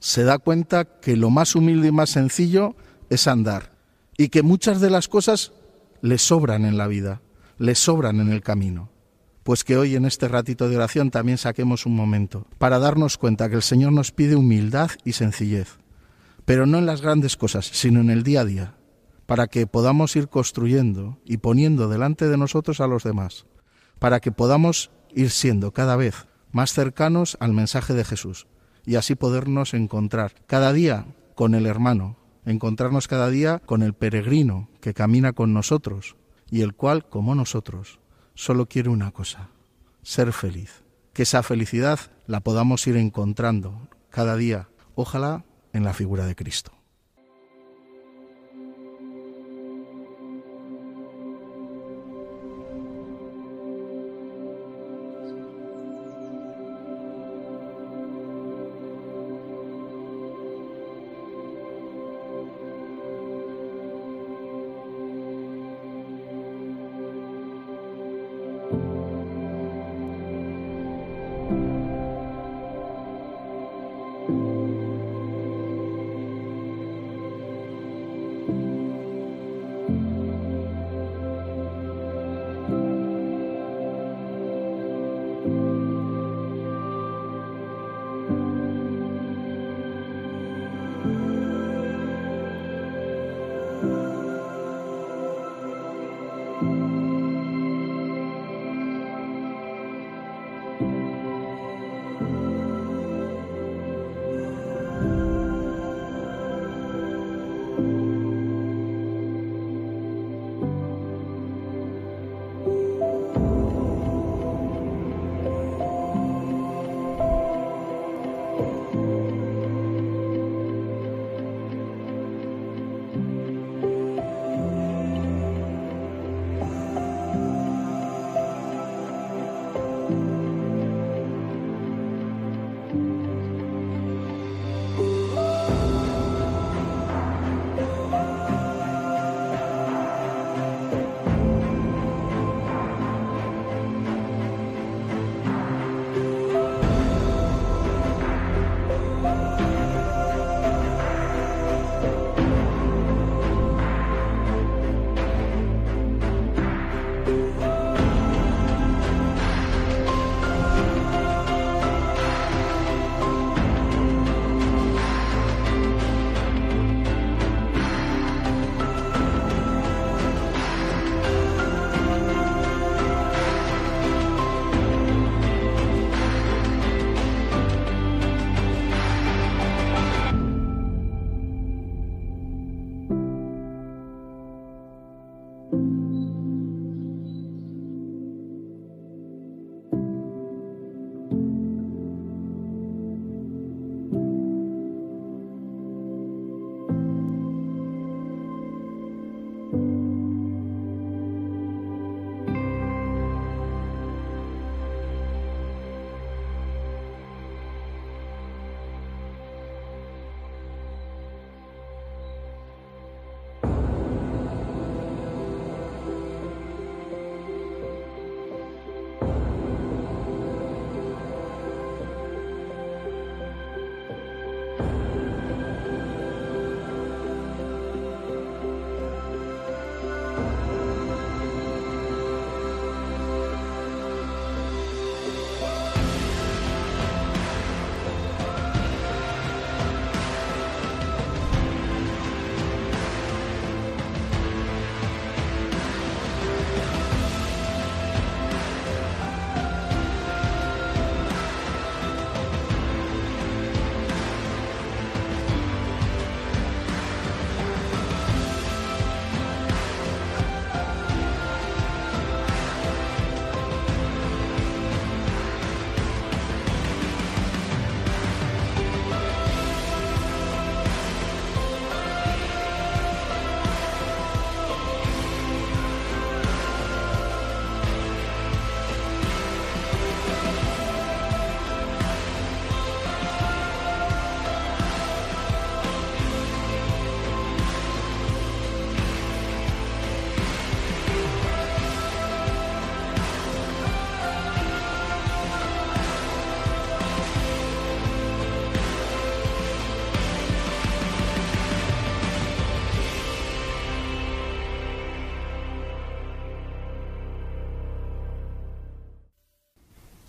se 0.00 0.24
da 0.24 0.38
cuenta 0.38 0.84
que 0.84 1.16
lo 1.16 1.30
más 1.30 1.54
humilde 1.54 1.88
y 1.88 1.92
más 1.92 2.10
sencillo 2.10 2.74
es 3.08 3.28
andar 3.28 3.72
y 4.16 4.28
que 4.28 4.42
muchas 4.42 4.80
de 4.80 4.90
las 4.90 5.08
cosas 5.08 5.52
le 6.00 6.18
sobran 6.18 6.64
en 6.64 6.76
la 6.76 6.88
vida, 6.88 7.20
le 7.58 7.74
sobran 7.74 8.20
en 8.20 8.30
el 8.30 8.42
camino. 8.42 8.90
Pues 9.44 9.62
que 9.62 9.76
hoy 9.76 9.94
en 9.94 10.06
este 10.06 10.26
ratito 10.26 10.68
de 10.68 10.76
oración 10.76 11.10
también 11.10 11.38
saquemos 11.38 11.86
un 11.86 11.94
momento 11.94 12.46
para 12.58 12.78
darnos 12.78 13.18
cuenta 13.18 13.48
que 13.48 13.56
el 13.56 13.62
Señor 13.62 13.92
nos 13.92 14.10
pide 14.10 14.36
humildad 14.36 14.90
y 15.04 15.12
sencillez, 15.12 15.78
pero 16.44 16.66
no 16.66 16.78
en 16.78 16.86
las 16.86 17.02
grandes 17.02 17.36
cosas, 17.36 17.66
sino 17.66 18.00
en 18.00 18.10
el 18.10 18.22
día 18.22 18.40
a 18.40 18.44
día, 18.44 18.74
para 19.26 19.46
que 19.46 19.66
podamos 19.66 20.16
ir 20.16 20.28
construyendo 20.28 21.18
y 21.24 21.38
poniendo 21.38 21.88
delante 21.88 22.28
de 22.28 22.36
nosotros 22.36 22.80
a 22.80 22.86
los 22.86 23.04
demás, 23.04 23.46
para 23.98 24.20
que 24.20 24.32
podamos 24.32 24.90
ir 25.14 25.30
siendo 25.30 25.72
cada 25.72 25.96
vez 25.96 26.26
más 26.52 26.72
cercanos 26.72 27.36
al 27.40 27.52
mensaje 27.52 27.94
de 27.94 28.04
Jesús 28.04 28.46
y 28.86 28.96
así 28.96 29.14
podernos 29.14 29.74
encontrar 29.74 30.34
cada 30.46 30.72
día 30.72 31.06
con 31.34 31.54
el 31.54 31.66
hermano, 31.66 32.16
encontrarnos 32.44 33.08
cada 33.08 33.30
día 33.30 33.60
con 33.60 33.82
el 33.82 33.94
peregrino 33.94 34.68
que 34.80 34.94
camina 34.94 35.32
con 35.32 35.52
nosotros 35.52 36.16
y 36.50 36.62
el 36.62 36.74
cual, 36.74 37.08
como 37.08 37.34
nosotros, 37.34 38.00
solo 38.34 38.66
quiere 38.66 38.90
una 38.90 39.10
cosa, 39.10 39.48
ser 40.02 40.32
feliz. 40.32 40.84
Que 41.12 41.22
esa 41.22 41.42
felicidad 41.42 42.00
la 42.26 42.40
podamos 42.40 42.86
ir 42.86 42.96
encontrando 42.96 43.88
cada 44.10 44.36
día, 44.36 44.68
ojalá 44.94 45.44
en 45.72 45.84
la 45.84 45.94
figura 45.94 46.26
de 46.26 46.34
Cristo. 46.34 46.72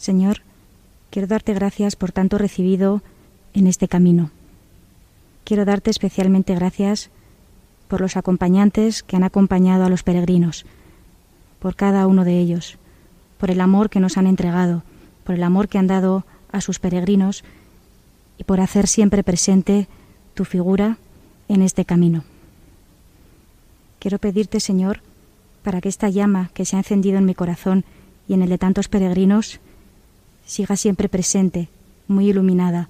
Señor, 0.06 0.44
quiero 1.10 1.28
darte 1.28 1.56
gracias 1.56 1.96
por 1.96 2.12
tanto 2.12 2.38
recibido 2.38 3.02
en 3.56 3.66
este 3.66 3.88
camino. 3.88 4.30
Quiero 5.44 5.66
darte 5.66 5.90
especialmente 5.90 6.54
gracias 6.54 7.10
por 7.88 8.02
los 8.02 8.16
acompañantes 8.16 9.02
que 9.02 9.16
han 9.16 9.24
acompañado 9.24 9.84
a 9.84 9.90
los 9.90 10.04
peregrinos, 10.04 10.68
por 11.58 11.76
cada 11.76 12.06
uno 12.06 12.24
de 12.24 12.38
ellos, 12.38 12.78
por 13.40 13.50
el 13.50 13.60
amor 13.60 13.90
que 13.90 14.00
nos 14.00 14.20
han 14.20 14.28
entregado, 14.28 14.84
por 15.24 15.34
el 15.34 15.42
amor 15.42 15.70
que 15.70 15.80
han 15.80 15.88
dado 15.88 16.24
a 16.52 16.62
sus 16.62 16.78
peregrinos 16.78 17.44
y 18.38 18.44
por 18.44 18.60
hacer 18.60 18.86
siempre 18.86 19.24
presente 19.24 19.88
tu 20.36 20.46
figura 20.46 21.00
en 21.48 21.64
este 21.64 21.84
camino. 21.84 22.26
Quiero 23.98 24.20
pedirte, 24.20 24.60
Señor, 24.60 25.02
para 25.64 25.82
que 25.82 25.90
esta 25.90 26.10
llama 26.10 26.52
que 26.54 26.66
se 26.66 26.76
ha 26.76 26.80
encendido 26.80 27.18
en 27.18 27.26
mi 27.26 27.34
corazón 27.34 27.86
y 28.28 28.36
en 28.36 28.44
el 28.44 28.50
de 28.50 28.60
tantos 28.60 28.88
peregrinos 28.88 29.60
siga 30.46 30.76
siempre 30.76 31.10
presente, 31.10 31.70
muy 32.08 32.30
iluminada, 32.30 32.90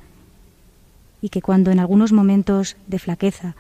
y 1.22 1.30
que 1.30 1.42
cuando 1.42 1.72
en 1.72 1.80
algunos 1.80 2.12
momentos 2.12 2.78
de 2.88 3.00
flaqueza 3.00 3.56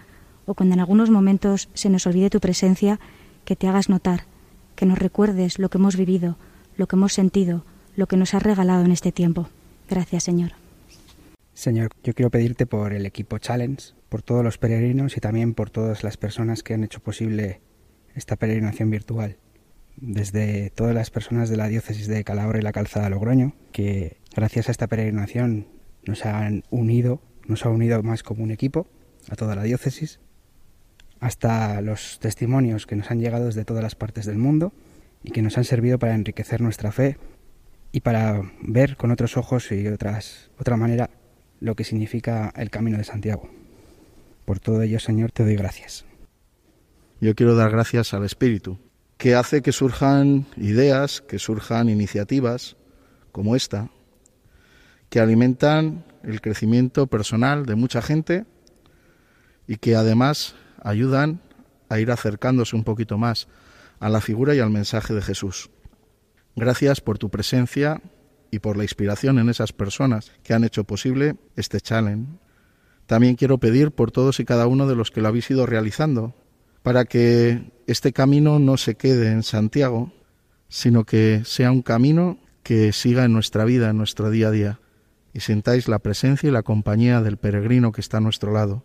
o 0.45 0.53
cuando 0.53 0.75
en 0.75 0.81
algunos 0.81 1.09
momentos 1.09 1.69
se 1.73 1.89
nos 1.89 2.05
olvide 2.05 2.29
tu 2.29 2.39
presencia, 2.39 2.99
que 3.45 3.55
te 3.55 3.67
hagas 3.67 3.89
notar, 3.89 4.25
que 4.75 4.85
nos 4.85 4.99
recuerdes 4.99 5.57
lo 5.57 5.69
que 5.69 5.77
hemos 5.77 5.95
vivido, 5.95 6.35
lo 6.77 6.87
que 6.87 6.95
hemos 6.95 7.13
sentido, 7.13 7.63
lo 7.95 8.07
que 8.07 8.17
nos 8.17 8.33
has 8.33 8.43
regalado 8.43 8.85
en 8.85 8.91
este 8.91 9.11
tiempo. 9.11 9.49
Gracias, 9.89 10.23
Señor. 10.23 10.51
Señor, 11.53 11.89
yo 12.03 12.13
quiero 12.13 12.29
pedirte 12.29 12.65
por 12.65 12.93
el 12.93 13.05
equipo 13.05 13.37
Challenge, 13.37 13.93
por 14.09 14.21
todos 14.21 14.43
los 14.43 14.57
peregrinos 14.57 15.15
y 15.15 15.21
también 15.21 15.53
por 15.53 15.69
todas 15.69 16.03
las 16.03 16.17
personas 16.17 16.63
que 16.63 16.73
han 16.73 16.83
hecho 16.83 16.99
posible 16.99 17.61
esta 18.13 18.35
peregrinación 18.35 18.89
virtual. 18.89 19.37
Desde 19.97 20.71
todas 20.71 20.93
las 20.93 21.09
personas 21.09 21.49
de 21.49 21.57
la 21.57 21.67
diócesis 21.67 22.07
de 22.07 22.23
Calahorra 22.23 22.59
y 22.59 22.63
la 22.63 22.73
Calzada 22.73 23.09
Logroño, 23.09 23.53
que 23.71 24.17
gracias 24.35 24.67
a 24.67 24.71
esta 24.71 24.87
peregrinación 24.87 25.67
nos 26.05 26.25
han 26.25 26.63
unido, 26.69 27.21
nos 27.47 27.65
ha 27.65 27.69
unido 27.69 28.01
más 28.03 28.23
como 28.23 28.43
un 28.43 28.51
equipo, 28.51 28.87
a 29.29 29.35
toda 29.35 29.55
la 29.55 29.63
diócesis, 29.63 30.19
hasta 31.19 31.81
los 31.81 32.19
testimonios 32.19 32.85
que 32.85 32.95
nos 32.95 33.09
han 33.09 33.19
llegado 33.19 33.45
desde 33.45 33.65
todas 33.65 33.83
las 33.83 33.95
partes 33.95 34.25
del 34.25 34.37
mundo 34.37 34.73
y 35.23 35.31
que 35.31 35.41
nos 35.41 35.57
han 35.57 35.63
servido 35.63 35.97
para 35.97 36.13
enriquecer 36.13 36.61
nuestra 36.61 36.91
fe 36.91 37.17
y 37.91 38.01
para 38.01 38.41
ver 38.61 38.97
con 38.97 39.11
otros 39.11 39.37
ojos 39.37 39.71
y 39.71 39.87
otras, 39.87 40.51
otra 40.59 40.77
manera 40.77 41.09
lo 41.59 41.75
que 41.75 41.83
significa 41.83 42.53
el 42.55 42.69
camino 42.69 42.97
de 42.97 43.05
Santiago. 43.05 43.49
Por 44.45 44.59
todo 44.59 44.81
ello, 44.81 44.99
Señor, 44.99 45.31
te 45.31 45.43
doy 45.43 45.55
gracias. 45.55 46.05
Yo 47.21 47.33
quiero 47.33 47.55
dar 47.55 47.71
gracias 47.71 48.13
al 48.13 48.25
Espíritu, 48.25 48.77
que 49.17 49.35
hace 49.35 49.61
que 49.61 49.71
surjan 49.71 50.45
ideas, 50.57 51.21
que 51.21 51.39
surjan 51.39 51.89
iniciativas 51.89 52.75
como 53.31 53.55
esta, 53.55 53.89
que 55.09 55.19
alimentan 55.19 56.05
el 56.23 56.41
crecimiento 56.41 57.07
personal 57.07 57.65
de 57.65 57.75
mucha 57.75 58.01
gente 58.01 58.45
y 59.67 59.77
que 59.77 59.95
además 59.95 60.55
ayudan 60.83 61.41
a 61.89 61.99
ir 61.99 62.11
acercándose 62.11 62.75
un 62.75 62.83
poquito 62.83 63.17
más 63.17 63.47
a 63.99 64.09
la 64.09 64.21
figura 64.21 64.55
y 64.55 64.59
al 64.59 64.69
mensaje 64.69 65.13
de 65.13 65.21
Jesús. 65.21 65.69
Gracias 66.55 67.01
por 67.01 67.17
tu 67.17 67.29
presencia 67.29 68.01
y 68.51 68.59
por 68.59 68.77
la 68.77 68.83
inspiración 68.83 69.39
en 69.39 69.49
esas 69.49 69.73
personas 69.73 70.31
que 70.43 70.53
han 70.53 70.63
hecho 70.63 70.83
posible 70.83 71.35
este 71.55 71.81
challenge. 71.81 72.27
También 73.05 73.35
quiero 73.35 73.59
pedir 73.59 73.91
por 73.91 74.11
todos 74.11 74.39
y 74.39 74.45
cada 74.45 74.67
uno 74.67 74.87
de 74.87 74.95
los 74.95 75.11
que 75.11 75.21
lo 75.21 75.27
habéis 75.27 75.49
ido 75.51 75.65
realizando, 75.65 76.33
para 76.85 77.05
que 77.05 77.63
este 77.87 78.13
camino 78.13 78.59
no 78.59 78.77
se 78.77 78.93
quede 78.93 79.31
en 79.31 79.41
Santiago, 79.41 80.11
sino 80.67 81.03
que 81.03 81.41
sea 81.43 81.71
un 81.71 81.81
camino 81.81 82.37
que 82.61 82.93
siga 82.93 83.25
en 83.25 83.33
nuestra 83.33 83.65
vida, 83.65 83.89
en 83.89 83.97
nuestro 83.97 84.29
día 84.29 84.49
a 84.49 84.51
día, 84.51 84.79
y 85.33 85.39
sintáis 85.39 85.87
la 85.87 85.97
presencia 85.97 86.47
y 86.47 86.51
la 86.51 86.61
compañía 86.61 87.23
del 87.23 87.37
peregrino 87.37 87.91
que 87.91 88.01
está 88.01 88.17
a 88.17 88.21
nuestro 88.21 88.53
lado, 88.53 88.83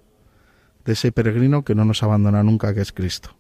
de 0.87 0.95
ese 0.95 1.13
peregrino 1.13 1.63
que 1.63 1.75
no 1.75 1.85
nos 1.85 2.03
abandona 2.03 2.43
nunca, 2.43 2.73
que 2.73 2.81
es 2.81 2.93
Cristo. 2.93 3.37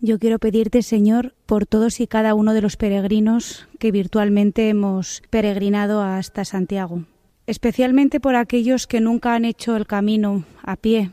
Yo 0.00 0.18
quiero 0.18 0.38
pedirte, 0.38 0.80
Señor, 0.80 1.34
por 1.44 1.66
todos 1.66 2.00
y 2.00 2.06
cada 2.06 2.32
uno 2.32 2.54
de 2.54 2.62
los 2.62 2.78
peregrinos 2.78 3.68
que 3.78 3.92
virtualmente 3.92 4.70
hemos 4.70 5.22
peregrinado 5.28 6.00
hasta 6.00 6.46
Santiago, 6.46 7.04
especialmente 7.46 8.18
por 8.18 8.34
aquellos 8.34 8.86
que 8.86 9.02
nunca 9.02 9.34
han 9.34 9.44
hecho 9.44 9.76
el 9.76 9.86
camino 9.86 10.44
a 10.62 10.76
pie, 10.76 11.10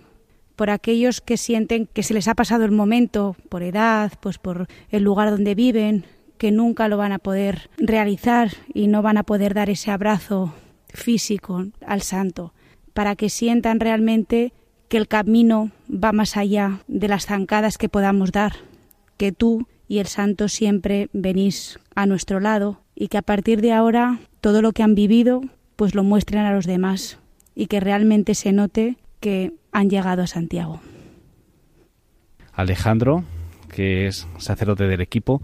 por 0.55 0.69
aquellos 0.69 1.21
que 1.21 1.37
sienten 1.37 1.87
que 1.87 2.03
se 2.03 2.13
les 2.13 2.27
ha 2.27 2.35
pasado 2.35 2.65
el 2.65 2.71
momento 2.71 3.35
por 3.49 3.63
edad, 3.63 4.11
pues 4.19 4.37
por 4.37 4.67
el 4.89 5.03
lugar 5.03 5.31
donde 5.31 5.55
viven, 5.55 6.05
que 6.37 6.51
nunca 6.51 6.87
lo 6.87 6.97
van 6.97 7.11
a 7.11 7.19
poder 7.19 7.69
realizar 7.77 8.51
y 8.73 8.87
no 8.87 9.01
van 9.01 9.17
a 9.17 9.23
poder 9.23 9.53
dar 9.53 9.69
ese 9.69 9.91
abrazo 9.91 10.53
físico 10.89 11.65
al 11.85 12.01
santo, 12.01 12.53
para 12.93 13.15
que 13.15 13.29
sientan 13.29 13.79
realmente 13.79 14.53
que 14.87 14.97
el 14.97 15.07
camino 15.07 15.71
va 15.91 16.11
más 16.11 16.37
allá 16.37 16.79
de 16.87 17.07
las 17.07 17.25
zancadas 17.25 17.77
que 17.77 17.89
podamos 17.89 18.31
dar, 18.31 18.53
que 19.17 19.31
tú 19.31 19.67
y 19.87 19.99
el 19.99 20.07
santo 20.07 20.47
siempre 20.47 21.09
venís 21.13 21.79
a 21.95 22.05
nuestro 22.05 22.39
lado 22.39 22.81
y 22.95 23.07
que 23.07 23.17
a 23.17 23.21
partir 23.21 23.61
de 23.61 23.73
ahora 23.73 24.19
todo 24.41 24.61
lo 24.61 24.71
que 24.71 24.83
han 24.83 24.95
vivido 24.95 25.41
pues 25.75 25.95
lo 25.95 26.03
muestren 26.03 26.45
a 26.45 26.53
los 26.53 26.65
demás 26.65 27.19
y 27.55 27.67
que 27.67 27.79
realmente 27.79 28.35
se 28.35 28.51
note 28.51 28.97
que 29.25 29.53
han 29.71 29.89
llegado 29.89 30.21
a 30.21 30.27
Santiago. 30.27 30.81
Alejandro, 32.53 33.23
que 33.73 34.05
es 34.05 34.27
sacerdote 34.37 34.83
del 34.83 35.01
equipo, 35.01 35.41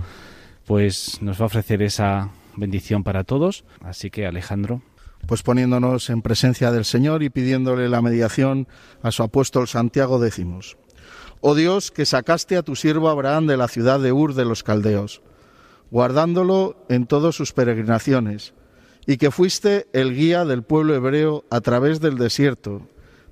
pues 0.67 1.19
nos 1.23 1.39
va 1.39 1.45
a 1.45 1.47
ofrecer 1.47 1.81
esa 1.81 2.29
bendición 2.55 3.03
para 3.03 3.23
todos. 3.23 3.65
Así 3.83 4.11
que 4.11 4.27
Alejandro. 4.27 4.83
Pues 5.25 5.41
poniéndonos 5.41 6.11
en 6.11 6.21
presencia 6.21 6.71
del 6.71 6.85
Señor 6.85 7.23
y 7.23 7.31
pidiéndole 7.31 7.89
la 7.89 8.03
mediación 8.03 8.67
a 9.01 9.09
su 9.09 9.23
apóstol 9.23 9.67
Santiago, 9.67 10.19
decimos. 10.19 10.77
Oh 11.39 11.55
Dios, 11.55 11.89
que 11.89 12.05
sacaste 12.05 12.57
a 12.57 12.61
tu 12.61 12.75
siervo 12.75 13.09
Abraham 13.09 13.47
de 13.47 13.57
la 13.57 13.67
ciudad 13.67 13.99
de 13.99 14.11
Ur 14.11 14.35
de 14.35 14.45
los 14.45 14.61
Caldeos, 14.61 15.23
guardándolo 15.89 16.85
en 16.87 17.07
todas 17.07 17.33
sus 17.33 17.51
peregrinaciones, 17.51 18.53
y 19.07 19.17
que 19.17 19.31
fuiste 19.31 19.87
el 19.91 20.13
guía 20.13 20.45
del 20.45 20.61
pueblo 20.61 20.93
hebreo 20.93 21.45
a 21.49 21.61
través 21.61 21.99
del 21.99 22.19
desierto. 22.19 22.87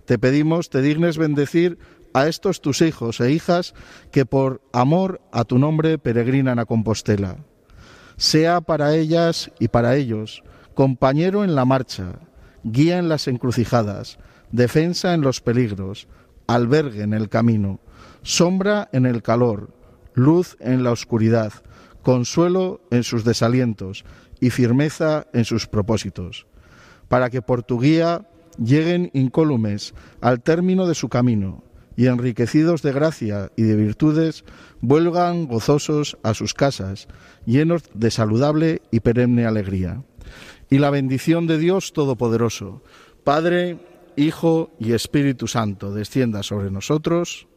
Te 0.09 0.17
pedimos, 0.17 0.71
te 0.71 0.81
dignes 0.81 1.19
bendecir 1.19 1.77
a 2.15 2.27
estos 2.27 2.61
tus 2.61 2.81
hijos 2.81 3.21
e 3.21 3.31
hijas 3.31 3.75
que 4.11 4.25
por 4.25 4.59
amor 4.73 5.21
a 5.31 5.43
tu 5.43 5.59
nombre 5.59 5.99
peregrinan 5.99 6.57
a 6.57 6.65
Compostela. 6.65 7.45
Sea 8.17 8.59
para 8.59 8.95
ellas 8.95 9.51
y 9.59 9.67
para 9.67 9.95
ellos 9.97 10.41
compañero 10.73 11.43
en 11.43 11.53
la 11.53 11.63
marcha, 11.63 12.21
guía 12.63 12.97
en 12.97 13.07
las 13.07 13.27
encrucijadas, 13.27 14.17
defensa 14.51 15.13
en 15.13 15.21
los 15.21 15.41
peligros, 15.41 16.07
albergue 16.47 17.03
en 17.03 17.13
el 17.13 17.29
camino, 17.29 17.79
sombra 18.23 18.89
en 18.91 19.05
el 19.05 19.21
calor, 19.21 19.75
luz 20.15 20.57
en 20.59 20.83
la 20.83 20.91
oscuridad, 20.91 21.53
consuelo 22.01 22.81
en 22.89 23.03
sus 23.03 23.23
desalientos 23.23 24.05
y 24.39 24.49
firmeza 24.49 25.27
en 25.33 25.45
sus 25.45 25.67
propósitos, 25.67 26.47
para 27.09 27.29
que 27.29 27.43
por 27.43 27.61
tu 27.61 27.79
guía 27.79 28.25
lleguen 28.63 29.09
incólumes 29.13 29.93
al 30.21 30.41
término 30.41 30.87
de 30.87 30.95
su 30.95 31.09
camino 31.09 31.63
y 31.95 32.07
enriquecidos 32.07 32.81
de 32.81 32.93
gracia 32.93 33.51
y 33.57 33.63
de 33.63 33.75
virtudes, 33.75 34.45
vuelvan 34.79 35.47
gozosos 35.47 36.17
a 36.23 36.33
sus 36.33 36.53
casas, 36.53 37.07
llenos 37.45 37.83
de 37.93 38.09
saludable 38.09 38.81
y 38.89 39.01
perenne 39.01 39.45
alegría. 39.45 40.03
Y 40.69 40.77
la 40.77 40.91
bendición 40.91 41.45
de 41.47 41.57
Dios 41.57 41.91
Todopoderoso, 41.91 42.83
Padre, 43.23 43.79
Hijo 44.15 44.71
y 44.79 44.93
Espíritu 44.93 45.47
Santo, 45.47 45.93
descienda 45.93 46.41
sobre 46.43 46.71
nosotros 46.71 47.49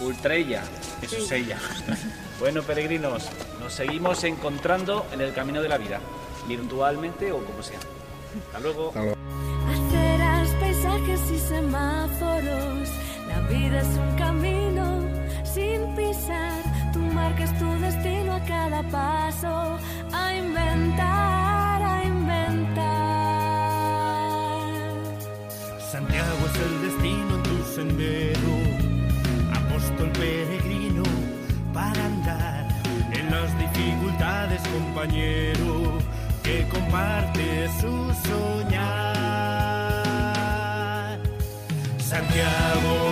Ultrella, 0.00 0.62
eso 1.02 1.16
es 1.16 1.32
ella. 1.32 1.58
Bueno, 2.40 2.62
peregrinos, 2.62 3.28
nos 3.60 3.72
seguimos 3.72 4.24
encontrando 4.24 5.06
en 5.12 5.20
el 5.20 5.34
camino 5.34 5.60
de 5.60 5.68
la 5.68 5.76
vida, 5.76 6.00
virtualmente 6.48 7.30
o 7.32 7.44
como 7.44 7.62
sea. 7.62 7.78
Hasta 8.46 8.60
luego. 8.60 8.92
Y 11.30 11.38
semáforos, 11.38 12.88
la 13.28 13.40
vida 13.48 13.80
es 13.80 13.98
un 13.98 14.16
camino 14.16 15.00
sin 15.44 15.94
pisar. 15.94 16.62
Tú 16.92 16.98
marcas 16.98 17.56
tu 17.58 17.68
destino 17.80 18.34
a 18.34 18.40
cada 18.40 18.82
paso, 18.90 19.78
a 20.12 20.34
inventar, 20.34 21.82
a 21.82 22.04
inventar. 22.04 22.90
Santiago 25.92 26.46
es 26.46 26.56
el 26.66 26.82
destino 26.82 27.34
en 27.36 27.42
tu 27.42 27.62
sendero 27.74 28.80
el 30.02 30.10
peregrino 30.12 31.02
para 31.74 32.04
andar 32.04 32.68
en 33.12 33.30
las 33.30 33.58
dificultades, 33.58 34.60
compañero, 34.68 35.98
que 36.42 36.66
comparte 36.68 37.68
su 37.80 38.12
soñar. 38.28 38.99
Santiago 42.40 43.09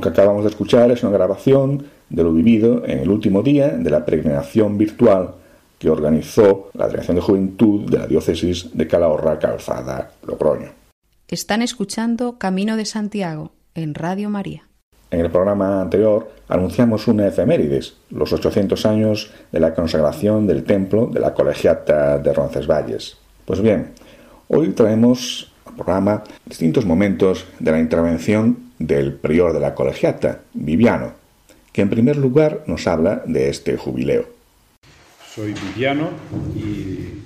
Lo 0.00 0.04
que 0.04 0.18
acabamos 0.18 0.44
de 0.44 0.48
escuchar 0.48 0.90
es 0.90 1.02
una 1.02 1.12
grabación 1.12 1.84
de 2.08 2.22
lo 2.22 2.32
vivido 2.32 2.86
en 2.86 3.00
el 3.00 3.10
último 3.10 3.42
día 3.42 3.68
de 3.68 3.90
la 3.90 4.02
peregrinación 4.02 4.78
virtual 4.78 5.34
que 5.78 5.90
organizó 5.90 6.70
la 6.72 6.88
Dirección 6.88 7.16
de 7.16 7.20
Juventud 7.20 7.90
de 7.90 7.98
la 7.98 8.06
Diócesis 8.06 8.70
de 8.72 8.86
Calahorra, 8.86 9.38
Calzada, 9.38 10.12
Logroño. 10.26 10.70
Están 11.28 11.60
escuchando 11.60 12.38
Camino 12.38 12.78
de 12.78 12.86
Santiago 12.86 13.52
en 13.74 13.94
Radio 13.94 14.30
María. 14.30 14.62
En 15.10 15.20
el 15.20 15.30
programa 15.30 15.82
anterior 15.82 16.30
anunciamos 16.48 17.06
una 17.06 17.26
efemérides, 17.26 17.98
los 18.08 18.32
800 18.32 18.86
años 18.86 19.30
de 19.52 19.60
la 19.60 19.74
consagración 19.74 20.46
del 20.46 20.64
templo 20.64 21.08
de 21.08 21.20
la 21.20 21.34
Colegiata 21.34 22.16
de 22.16 22.32
Roncesvalles. 22.32 23.18
Pues 23.44 23.60
bien, 23.60 23.92
hoy 24.48 24.70
traemos 24.70 25.52
al 25.66 25.74
programa 25.74 26.24
distintos 26.46 26.86
momentos 26.86 27.44
de 27.58 27.70
la 27.70 27.78
intervención 27.78 28.69
del 28.80 29.12
prior 29.12 29.52
de 29.52 29.60
la 29.60 29.74
Colegiata, 29.74 30.40
Viviano, 30.54 31.12
que 31.72 31.82
en 31.82 31.90
primer 31.90 32.16
lugar 32.16 32.64
nos 32.66 32.88
habla 32.88 33.22
de 33.26 33.48
este 33.48 33.76
jubileo. 33.76 34.26
Soy 35.32 35.54
Viviano 35.54 36.08
y 36.56 37.20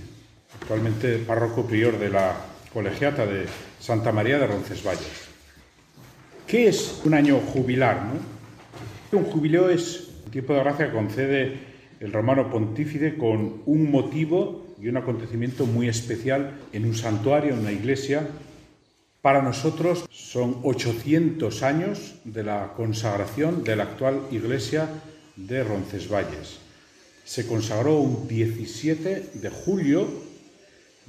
actualmente 0.60 1.16
párroco 1.18 1.64
prior 1.64 1.98
de 1.98 2.10
la 2.10 2.36
colegiata 2.72 3.24
de 3.24 3.46
Santa 3.80 4.12
María 4.12 4.38
de 4.38 4.46
Roncesvalles. 4.46 5.28
¿Qué 6.46 6.68
es 6.68 7.00
un 7.04 7.14
año 7.14 7.38
jubilar? 7.38 8.02
Un 9.12 9.24
jubileo 9.24 9.70
es 9.70 10.10
un 10.26 10.30
tiempo 10.32 10.54
de 10.54 10.60
gracia 10.60 10.86
que 10.86 10.92
concede 10.92 11.58
el 12.00 12.12
romano 12.12 12.50
pontífice 12.50 13.16
con 13.16 13.62
un 13.64 13.90
motivo 13.90 14.66
y 14.80 14.88
un 14.88 14.96
acontecimiento 14.96 15.66
muy 15.66 15.88
especial 15.88 16.50
en 16.72 16.84
un 16.84 16.94
santuario, 16.94 17.54
en 17.54 17.60
una 17.60 17.72
iglesia. 17.72 18.26
Para 19.24 19.40
nosotros 19.40 20.04
son 20.10 20.60
800 20.64 21.62
años 21.62 22.16
de 22.24 22.44
la 22.44 22.74
consagración 22.76 23.64
de 23.64 23.74
la 23.74 23.84
actual 23.84 24.20
iglesia 24.30 24.86
de 25.34 25.64
Roncesvalles 25.64 26.58
se 27.24 27.46
consagró 27.46 28.00
un 28.00 28.28
17 28.28 29.30
de 29.32 29.50
julio 29.50 30.06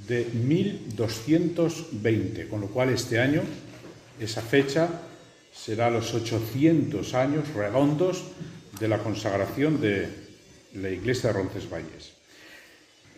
de 0.08 0.24
1220, 0.24 2.48
con 2.48 2.62
lo 2.62 2.68
cual 2.68 2.88
este 2.88 3.20
año 3.20 3.42
esa 4.18 4.40
fecha 4.40 4.88
será 5.52 5.90
los 5.90 6.14
800 6.14 7.12
años 7.14 7.52
redondos 7.54 8.24
de 8.80 8.88
la 8.88 8.96
consagración 8.98 9.78
de 9.80 10.08
la 10.74 10.88
iglesia 10.88 11.28
de 11.28 11.34
Roncesvalles. 11.34 12.15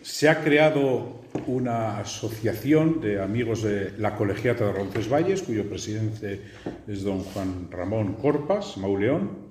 Se 0.01 0.29
ha 0.29 0.41
creado 0.43 1.21
una 1.47 1.99
asociación 1.99 3.01
de 3.01 3.21
amigos 3.21 3.63
de 3.63 3.91
la 3.97 4.15
colegiata 4.15 4.65
de 4.65 4.73
Roncesvalles, 4.73 5.43
cuyo 5.43 5.67
presidente 5.67 6.41
es 6.87 7.03
don 7.03 7.23
Juan 7.23 7.69
Ramón 7.69 8.13
Corpas, 8.13 8.77
Mauleón, 8.77 9.49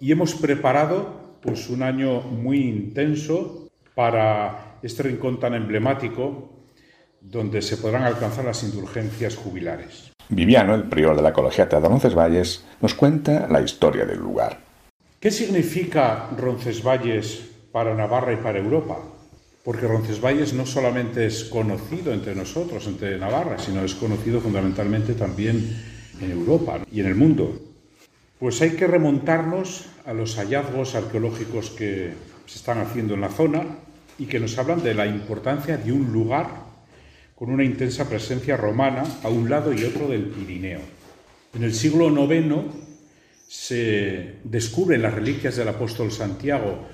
y 0.00 0.12
hemos 0.12 0.34
preparado 0.34 1.38
pues 1.40 1.70
un 1.70 1.82
año 1.82 2.20
muy 2.20 2.60
intenso 2.60 3.68
para 3.94 4.78
este 4.82 5.04
rincón 5.04 5.38
tan 5.38 5.54
emblemático 5.54 6.50
donde 7.20 7.62
se 7.62 7.76
podrán 7.76 8.02
alcanzar 8.02 8.44
las 8.44 8.62
indulgencias 8.62 9.36
jubilares. 9.36 10.12
Viviano, 10.28 10.74
el 10.74 10.84
prior 10.84 11.16
de 11.16 11.22
la 11.22 11.32
colegiata 11.32 11.80
de 11.80 11.88
Roncesvalles, 11.88 12.64
nos 12.80 12.94
cuenta 12.94 13.46
la 13.48 13.60
historia 13.60 14.04
del 14.04 14.18
lugar. 14.18 14.58
¿Qué 15.20 15.30
significa 15.30 16.28
Roncesvalles 16.36 17.48
para 17.72 17.94
Navarra 17.94 18.32
y 18.32 18.36
para 18.36 18.58
Europa? 18.58 18.98
Porque 19.66 19.88
Roncesvalles 19.88 20.52
no 20.52 20.64
solamente 20.64 21.26
es 21.26 21.42
conocido 21.42 22.12
entre 22.12 22.36
nosotros, 22.36 22.86
entre 22.86 23.18
Navarra, 23.18 23.58
sino 23.58 23.84
es 23.84 23.96
conocido 23.96 24.40
fundamentalmente 24.40 25.14
también 25.14 25.76
en 26.20 26.30
Europa 26.30 26.86
y 26.88 27.00
en 27.00 27.06
el 27.06 27.16
mundo. 27.16 27.60
Pues 28.38 28.62
hay 28.62 28.76
que 28.76 28.86
remontarnos 28.86 29.86
a 30.04 30.12
los 30.12 30.36
hallazgos 30.36 30.94
arqueológicos 30.94 31.70
que 31.70 32.12
se 32.46 32.58
están 32.58 32.78
haciendo 32.78 33.14
en 33.14 33.22
la 33.22 33.28
zona 33.28 33.64
y 34.20 34.26
que 34.26 34.38
nos 34.38 34.56
hablan 34.56 34.84
de 34.84 34.94
la 34.94 35.04
importancia 35.04 35.76
de 35.76 35.90
un 35.90 36.12
lugar 36.12 36.46
con 37.34 37.50
una 37.50 37.64
intensa 37.64 38.08
presencia 38.08 38.56
romana 38.56 39.02
a 39.24 39.28
un 39.30 39.50
lado 39.50 39.72
y 39.72 39.82
otro 39.82 40.06
del 40.06 40.26
Pirineo. 40.26 40.80
En 41.54 41.64
el 41.64 41.74
siglo 41.74 42.08
IX 42.08 42.72
se 43.48 44.36
descubren 44.44 45.02
las 45.02 45.14
reliquias 45.14 45.56
del 45.56 45.66
apóstol 45.66 46.12
Santiago 46.12 46.86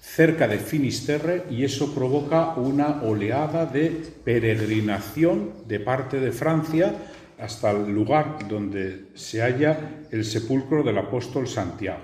cerca 0.00 0.48
de 0.48 0.58
Finisterre 0.58 1.44
y 1.50 1.64
eso 1.64 1.94
provoca 1.94 2.54
una 2.54 3.02
oleada 3.02 3.66
de 3.66 3.90
peregrinación 4.24 5.52
de 5.68 5.80
parte 5.80 6.18
de 6.18 6.32
Francia 6.32 6.94
hasta 7.38 7.70
el 7.70 7.90
lugar 7.92 8.48
donde 8.48 9.06
se 9.14 9.40
halla 9.40 10.06
el 10.10 10.24
sepulcro 10.24 10.82
del 10.82 10.98
apóstol 10.98 11.46
Santiago. 11.46 12.00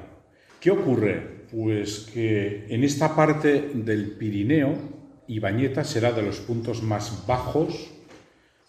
¿Qué 0.61 0.71
ocurre? 0.71 1.47
Pues 1.51 2.11
que 2.13 2.67
en 2.69 2.85
esta 2.85 3.15
parte 3.15 3.71
del 3.75 4.13
Pirineo, 4.13 4.75
Ibañeta 5.29 5.85
será 5.85 6.13
de 6.13 6.23
los 6.23 6.39
puntos 6.41 6.83
más 6.83 7.27
bajos 7.27 7.93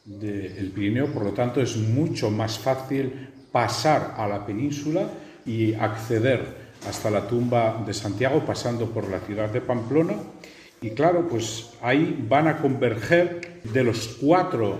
del 0.05 0.71
Pirineo, 0.73 1.07
por 1.07 1.23
lo 1.23 1.31
tanto 1.31 1.61
es 1.61 1.75
mucho 1.75 2.31
más 2.31 2.57
fácil 2.59 3.29
pasar 3.51 4.15
a 4.17 4.27
la 4.27 4.45
península 4.45 5.09
y 5.45 5.73
acceder 5.73 6.66
hasta 6.87 7.09
la 7.09 7.27
tumba 7.27 7.83
de 7.85 7.93
Santiago 7.93 8.43
pasando 8.45 8.87
por 8.87 9.09
la 9.09 9.19
ciudad 9.19 9.49
de 9.49 9.61
Pamplona. 9.61 10.15
Y 10.81 10.91
claro, 10.91 11.27
pues 11.27 11.71
ahí 11.81 12.23
van 12.27 12.47
a 12.47 12.57
converger 12.57 13.61
de 13.63 13.83
los 13.83 14.17
cuatro 14.21 14.77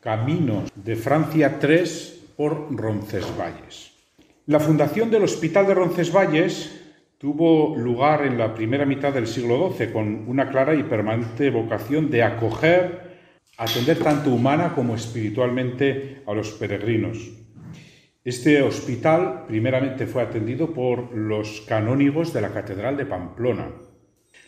caminos 0.00 0.70
de 0.74 0.96
Francia 0.96 1.58
tres 1.58 2.20
por 2.36 2.68
Roncesvalles. 2.70 3.92
La 4.46 4.60
fundación 4.60 5.10
del 5.10 5.24
Hospital 5.24 5.66
de 5.66 5.74
Roncesvalles 5.74 6.78
tuvo 7.18 7.76
lugar 7.76 8.24
en 8.24 8.38
la 8.38 8.54
primera 8.54 8.86
mitad 8.86 9.12
del 9.12 9.26
siglo 9.26 9.74
XII 9.76 9.92
con 9.92 10.28
una 10.28 10.48
clara 10.48 10.74
y 10.74 10.84
permanente 10.84 11.50
vocación 11.50 12.10
de 12.10 12.22
acoger, 12.22 13.18
atender 13.56 13.98
tanto 13.98 14.30
humana 14.30 14.72
como 14.74 14.94
espiritualmente 14.94 16.22
a 16.26 16.32
los 16.32 16.52
peregrinos. 16.52 17.18
Este 18.28 18.60
hospital 18.60 19.46
primeramente 19.48 20.06
fue 20.06 20.20
atendido 20.20 20.74
por 20.74 21.16
los 21.16 21.62
canónigos 21.62 22.34
de 22.34 22.42
la 22.42 22.52
Catedral 22.52 22.94
de 22.98 23.06
Pamplona. 23.06 23.70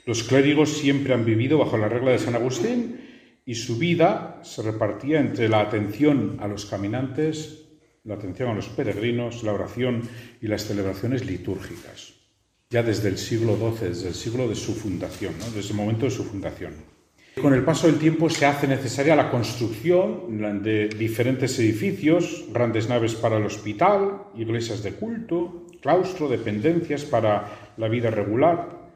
Los 0.05 0.23
clérigos 0.23 0.77
siempre 0.77 1.15
han 1.15 1.25
vivido 1.25 1.57
bajo 1.57 1.79
la 1.79 1.89
regla 1.89 2.11
de 2.11 2.19
San 2.19 2.35
Agustín 2.35 3.01
y 3.47 3.55
su 3.55 3.79
vida 3.79 4.39
se 4.43 4.61
repartía 4.61 5.19
entre 5.19 5.49
la 5.49 5.61
atención 5.61 6.37
a 6.41 6.47
los 6.47 6.67
caminantes, 6.67 7.71
la 8.05 8.17
atención 8.17 8.51
a 8.51 8.55
los 8.55 8.69
peregrinos, 8.69 9.45
la 9.45 9.55
oración 9.55 10.03
y 10.43 10.49
las 10.49 10.67
celebraciones 10.67 11.25
litúrgicas. 11.25 12.13
Ya 12.69 12.83
desde 12.83 13.09
el 13.09 13.17
siglo 13.17 13.57
XII, 13.57 13.89
desde 13.89 14.09
el 14.09 14.15
siglo 14.15 14.47
de 14.47 14.57
su 14.57 14.75
fundación, 14.75 15.33
desde 15.55 15.71
el 15.71 15.77
momento 15.77 16.05
de 16.05 16.11
su 16.11 16.25
fundación. 16.25 17.00
Con 17.37 17.55
el 17.55 17.63
paso 17.63 17.87
del 17.87 17.99
tiempo 17.99 18.29
se 18.29 18.45
hace 18.45 18.67
necesaria 18.67 19.15
la 19.15 19.31
construcción 19.31 20.63
de 20.63 20.89
diferentes 20.89 21.59
edificios, 21.59 22.45
grandes 22.53 22.89
naves 22.89 23.15
para 23.15 23.39
el 23.39 23.47
hospital, 23.47 24.25
iglesias 24.37 24.83
de 24.83 24.93
culto, 24.93 25.67
claustro, 25.81 26.29
dependencias 26.29 27.05
para 27.05 27.73
la 27.77 27.89
vida 27.89 28.11
regular, 28.11 28.91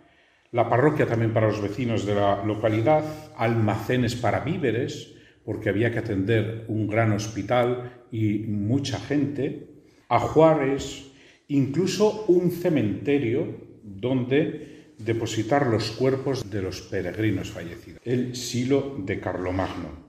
la 0.50 0.68
parroquia 0.68 1.06
también 1.06 1.32
para 1.32 1.46
los 1.46 1.62
vecinos 1.62 2.04
de 2.04 2.16
la 2.16 2.44
localidad, 2.44 3.04
almacenes 3.36 4.14
para 4.16 4.40
víveres, 4.40 5.14
porque 5.44 5.68
había 5.68 5.92
que 5.92 6.00
atender 6.00 6.64
un 6.68 6.86
gran 6.86 7.12
hospital 7.12 8.04
y 8.10 8.40
mucha 8.48 8.98
gente, 8.98 9.68
ajuares, 10.08 11.12
incluso 11.48 12.24
un 12.28 12.50
cementerio 12.50 13.46
donde 13.82 14.73
depositar 14.98 15.66
los 15.66 15.90
cuerpos 15.90 16.50
de 16.50 16.62
los 16.62 16.80
peregrinos 16.82 17.50
fallecidos. 17.50 18.00
El 18.04 18.36
silo 18.36 18.96
de 18.98 19.20
Carlomagno. 19.20 20.04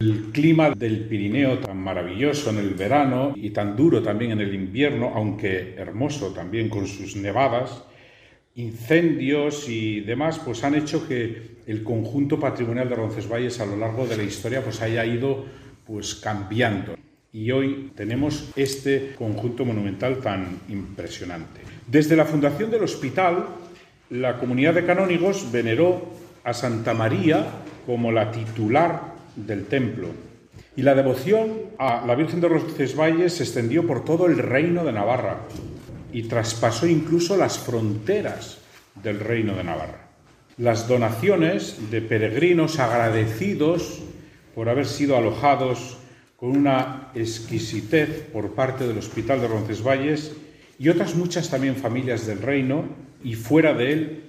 El 0.00 0.32
clima 0.32 0.70
del 0.70 1.06
Pirineo 1.06 1.60
tan 1.60 1.78
maravilloso 1.78 2.50
en 2.50 2.58
el 2.58 2.74
verano 2.74 3.32
y 3.36 3.50
tan 3.50 3.76
duro 3.76 4.02
también 4.02 4.32
en 4.32 4.40
el 4.40 4.54
invierno, 4.54 5.12
aunque 5.14 5.74
hermoso 5.76 6.32
también 6.32 6.68
con 6.68 6.86
sus 6.86 7.16
nevadas, 7.16 7.84
incendios 8.56 9.68
y 9.68 10.00
demás, 10.00 10.40
pues 10.44 10.62
han 10.64 10.74
hecho 10.74 11.06
que 11.06 11.54
el 11.66 11.82
conjunto 11.82 12.38
patrimonial 12.38 12.88
de 12.88 12.96
Roncesvalles 12.96 13.60
a 13.60 13.66
lo 13.66 13.76
largo 13.76 14.06
de 14.06 14.16
la 14.16 14.22
historia 14.24 14.62
pues 14.62 14.80
haya 14.82 15.04
ido 15.06 15.44
pues 15.86 16.14
cambiando. 16.16 16.96
Y 17.32 17.50
hoy 17.50 17.90
tenemos 17.96 18.50
este 18.54 19.14
conjunto 19.18 19.64
monumental 19.64 20.18
tan 20.18 20.60
impresionante. 20.68 21.62
Desde 21.86 22.14
la 22.16 22.24
fundación 22.24 22.70
del 22.70 22.84
hospital, 22.84 23.46
la 24.14 24.38
comunidad 24.38 24.74
de 24.74 24.86
canónigos 24.86 25.50
veneró 25.50 26.06
a 26.44 26.54
Santa 26.54 26.94
María 26.94 27.46
como 27.84 28.12
la 28.12 28.30
titular 28.30 29.14
del 29.34 29.66
templo. 29.66 30.10
Y 30.76 30.82
la 30.82 30.94
devoción 30.94 31.50
a 31.78 32.06
la 32.06 32.14
Virgen 32.14 32.40
de 32.40 32.48
Roncesvalles 32.48 33.32
se 33.34 33.42
extendió 33.42 33.84
por 33.88 34.04
todo 34.04 34.26
el 34.26 34.38
reino 34.38 34.84
de 34.84 34.92
Navarra 34.92 35.38
y 36.12 36.22
traspasó 36.28 36.86
incluso 36.86 37.36
las 37.36 37.58
fronteras 37.58 38.58
del 39.02 39.18
reino 39.18 39.56
de 39.56 39.64
Navarra. 39.64 40.06
Las 40.58 40.86
donaciones 40.86 41.90
de 41.90 42.00
peregrinos 42.00 42.78
agradecidos 42.78 44.00
por 44.54 44.68
haber 44.68 44.86
sido 44.86 45.16
alojados 45.16 45.98
con 46.36 46.56
una 46.56 47.10
exquisitez 47.16 48.28
por 48.32 48.54
parte 48.54 48.86
del 48.86 48.98
Hospital 48.98 49.40
de 49.40 49.48
Roncesvalles 49.48 50.36
y 50.78 50.88
otras 50.88 51.16
muchas 51.16 51.50
también 51.50 51.74
familias 51.74 52.28
del 52.28 52.40
reino 52.40 52.84
y 53.24 53.34
fuera 53.34 53.74
de 53.74 53.92
él 53.92 54.22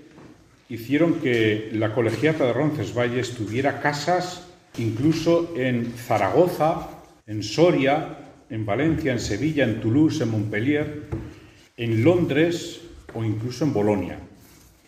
hicieron 0.69 1.15
que 1.15 1.69
la 1.73 1.93
colegiata 1.93 2.45
de 2.45 2.53
Roncesvalles 2.53 3.35
tuviera 3.35 3.81
casas 3.81 4.47
incluso 4.77 5.53
en 5.55 5.93
Zaragoza, 5.93 6.89
en 7.27 7.43
Soria, 7.43 8.17
en 8.49 8.65
Valencia, 8.65 9.11
en 9.11 9.19
Sevilla, 9.19 9.65
en 9.65 9.81
Toulouse, 9.81 10.23
en 10.23 10.31
Montpellier, 10.31 11.03
en 11.77 12.03
Londres 12.03 12.81
o 13.13 13.23
incluso 13.23 13.65
en 13.65 13.73
Bolonia. 13.73 14.19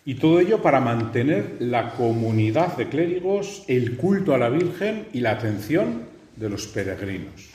Y 0.05 0.15
todo 0.15 0.39
ello 0.39 0.61
para 0.61 0.79
mantener 0.79 1.57
la 1.59 1.91
comunidad 1.91 2.77
de 2.77 2.87
clérigos, 2.87 3.63
el 3.67 3.97
culto 3.97 4.33
a 4.33 4.37
la 4.37 4.49
Virgen 4.49 5.05
y 5.11 5.19
la 5.19 5.31
atención 5.31 6.03
de 6.37 6.49
los 6.49 6.65
peregrinos. 6.67 7.49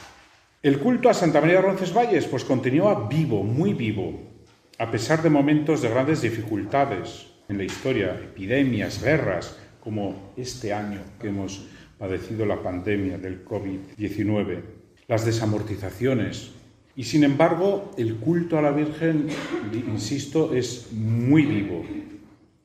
El 0.63 0.79
culto 0.79 1.09
a 1.09 1.15
Santa 1.15 1.41
María 1.41 1.57
de 1.57 1.63
Roncesvalles 1.63 2.27
pues 2.27 2.45
continúa 2.45 3.09
vivo, 3.09 3.43
muy 3.43 3.73
vivo, 3.73 4.32
a 4.83 4.91
pesar 4.91 5.23
de 5.23 5.31
momentos 5.31 5.81
de 5.81 5.89
grandes 5.89 6.23
dificultades 6.23 7.29
en 7.49 7.57
la 7.57 7.63
historia, 7.63 8.19
epidemias, 8.21 9.01
guerras, 9.01 9.57
como 9.79 10.33
este 10.37 10.73
año 10.73 10.99
que 11.21 11.29
hemos 11.29 11.69
padecido 11.97 12.45
la 12.45 12.61
pandemia 12.61 13.17
del 13.17 13.45
COVID-19, 13.45 14.61
las 15.07 15.25
desamortizaciones. 15.25 16.51
Y 16.97 17.05
sin 17.05 17.23
embargo, 17.23 17.93
el 17.97 18.17
culto 18.17 18.59
a 18.59 18.63
la 18.63 18.73
Virgen, 18.73 19.29
insisto, 19.73 20.53
es 20.53 20.89
muy 20.91 21.47
vivo, 21.47 21.87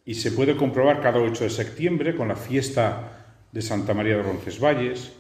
y 0.04 0.16
se 0.16 0.32
puede 0.32 0.58
comprobar 0.58 1.04
cada 1.04 1.20
8 1.20 1.44
de 1.44 1.50
septiembre 1.52 2.16
con 2.16 2.30
la 2.30 2.36
fiesta 2.36 3.28
de 3.52 3.62
Santa 3.62 3.94
María 3.94 4.18
de 4.18 4.24
Roncesvalles, 4.24 5.12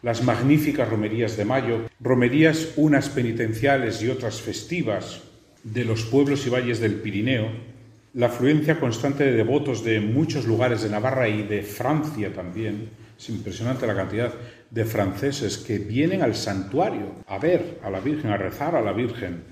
las 0.00 0.24
magníficas 0.24 0.88
romerías 0.88 1.36
de 1.36 1.44
mayo, 1.44 1.90
romerías 2.00 2.72
unas 2.76 3.10
penitenciales 3.10 4.00
y 4.00 4.08
otras 4.08 4.40
festivas 4.40 5.27
de 5.72 5.84
los 5.84 6.04
pueblos 6.04 6.46
y 6.46 6.50
valles 6.50 6.80
del 6.80 6.94
Pirineo, 6.94 7.48
la 8.14 8.26
afluencia 8.26 8.80
constante 8.80 9.24
de 9.24 9.32
devotos 9.32 9.84
de 9.84 10.00
muchos 10.00 10.46
lugares 10.46 10.82
de 10.82 10.90
Navarra 10.90 11.28
y 11.28 11.42
de 11.42 11.62
Francia 11.62 12.32
también, 12.32 12.90
es 13.18 13.28
impresionante 13.28 13.86
la 13.86 13.96
cantidad 13.96 14.32
de 14.70 14.84
franceses 14.84 15.58
que 15.58 15.78
vienen 15.78 16.22
al 16.22 16.34
santuario 16.34 17.16
a 17.26 17.38
ver 17.38 17.78
a 17.82 17.90
la 17.90 18.00
Virgen, 18.00 18.30
a 18.30 18.36
rezar 18.36 18.76
a 18.76 18.80
la 18.80 18.92
Virgen, 18.92 19.42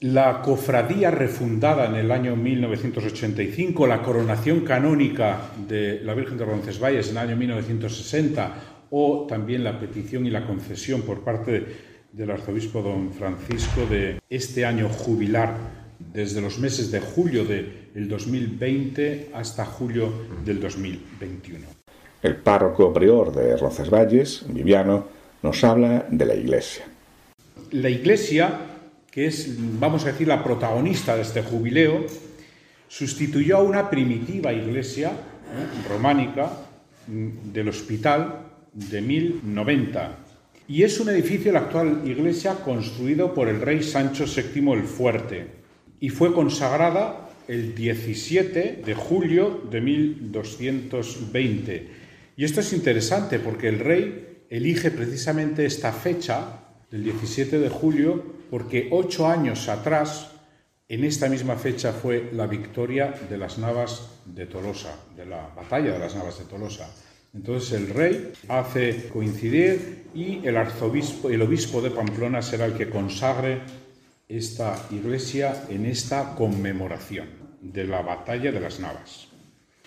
la 0.00 0.40
cofradía 0.40 1.10
refundada 1.10 1.86
en 1.86 1.94
el 1.94 2.10
año 2.10 2.34
1985, 2.34 3.86
la 3.86 4.02
coronación 4.02 4.60
canónica 4.60 5.50
de 5.68 6.00
la 6.02 6.14
Virgen 6.14 6.38
de 6.38 6.46
Roncesvalles 6.46 7.10
en 7.10 7.18
el 7.18 7.28
año 7.28 7.36
1960 7.36 8.54
o 8.90 9.26
también 9.28 9.62
la 9.62 9.78
petición 9.78 10.26
y 10.26 10.30
la 10.30 10.46
concesión 10.46 11.02
por 11.02 11.22
parte 11.22 11.89
del 12.12 12.30
arzobispo 12.30 12.82
don 12.82 13.12
Francisco 13.12 13.86
de 13.86 14.20
este 14.28 14.64
año 14.64 14.88
jubilar 14.88 15.56
desde 16.12 16.40
los 16.40 16.58
meses 16.58 16.90
de 16.90 17.00
julio 17.00 17.44
del 17.44 18.08
2020 18.08 19.30
hasta 19.34 19.64
julio 19.64 20.12
del 20.44 20.60
2021. 20.60 21.66
El 22.22 22.36
párroco 22.36 22.92
prior 22.92 23.32
de 23.32 23.56
Roncesvalles, 23.56 24.44
Viviano, 24.48 25.06
nos 25.42 25.62
habla 25.64 26.06
de 26.10 26.26
la 26.26 26.34
Iglesia. 26.34 26.84
La 27.70 27.88
Iglesia 27.88 28.70
que 29.10 29.26
es, 29.26 29.56
vamos 29.78 30.04
a 30.04 30.12
decir, 30.12 30.28
la 30.28 30.42
protagonista 30.42 31.16
de 31.16 31.22
este 31.22 31.42
jubileo, 31.42 32.06
sustituyó 32.88 33.58
a 33.58 33.62
una 33.62 33.90
primitiva 33.90 34.52
iglesia 34.52 35.10
¿eh? 35.10 35.88
románica 35.88 36.50
mm, 37.06 37.52
del 37.52 37.68
hospital 37.68 38.46
de 38.72 39.00
1090 39.00 40.16
y 40.70 40.84
es 40.84 41.00
un 41.00 41.08
edificio, 41.08 41.50
la 41.50 41.62
actual 41.62 42.02
iglesia, 42.04 42.54
construido 42.64 43.34
por 43.34 43.48
el 43.48 43.60
rey 43.60 43.82
Sancho 43.82 44.24
VII 44.24 44.74
el 44.74 44.84
Fuerte 44.84 45.48
y 45.98 46.10
fue 46.10 46.32
consagrada 46.32 47.28
el 47.48 47.74
17 47.74 48.82
de 48.86 48.94
julio 48.94 49.62
de 49.68 49.80
1220. 49.80 51.88
Y 52.36 52.44
esto 52.44 52.60
es 52.60 52.72
interesante 52.72 53.40
porque 53.40 53.66
el 53.66 53.80
rey 53.80 54.44
elige 54.48 54.92
precisamente 54.92 55.66
esta 55.66 55.90
fecha, 55.90 56.60
del 56.88 57.02
17 57.02 57.58
de 57.58 57.68
julio, 57.68 58.22
porque 58.48 58.86
ocho 58.92 59.26
años 59.26 59.68
atrás, 59.68 60.30
en 60.88 61.02
esta 61.02 61.28
misma 61.28 61.56
fecha, 61.56 61.92
fue 61.92 62.30
la 62.32 62.46
victoria 62.46 63.12
de 63.28 63.38
las 63.38 63.58
Navas 63.58 64.20
de 64.24 64.46
Tolosa, 64.46 64.94
de 65.16 65.26
la 65.26 65.48
batalla 65.48 65.94
de 65.94 65.98
las 65.98 66.14
Navas 66.14 66.38
de 66.38 66.44
Tolosa. 66.44 66.88
Entonces 67.32 67.72
el 67.72 67.88
rey 67.88 68.32
hace 68.48 69.08
coincidir 69.08 70.06
y 70.14 70.44
el 70.46 70.56
arzobispo, 70.56 71.30
el 71.30 71.42
obispo 71.42 71.80
de 71.80 71.90
Pamplona 71.90 72.42
será 72.42 72.66
el 72.66 72.74
que 72.74 72.90
consagre 72.90 73.60
esta 74.28 74.86
iglesia 74.90 75.64
en 75.68 75.86
esta 75.86 76.34
conmemoración 76.34 77.28
de 77.60 77.84
la 77.84 78.02
batalla 78.02 78.50
de 78.50 78.60
las 78.60 78.80
Navas. 78.80 79.28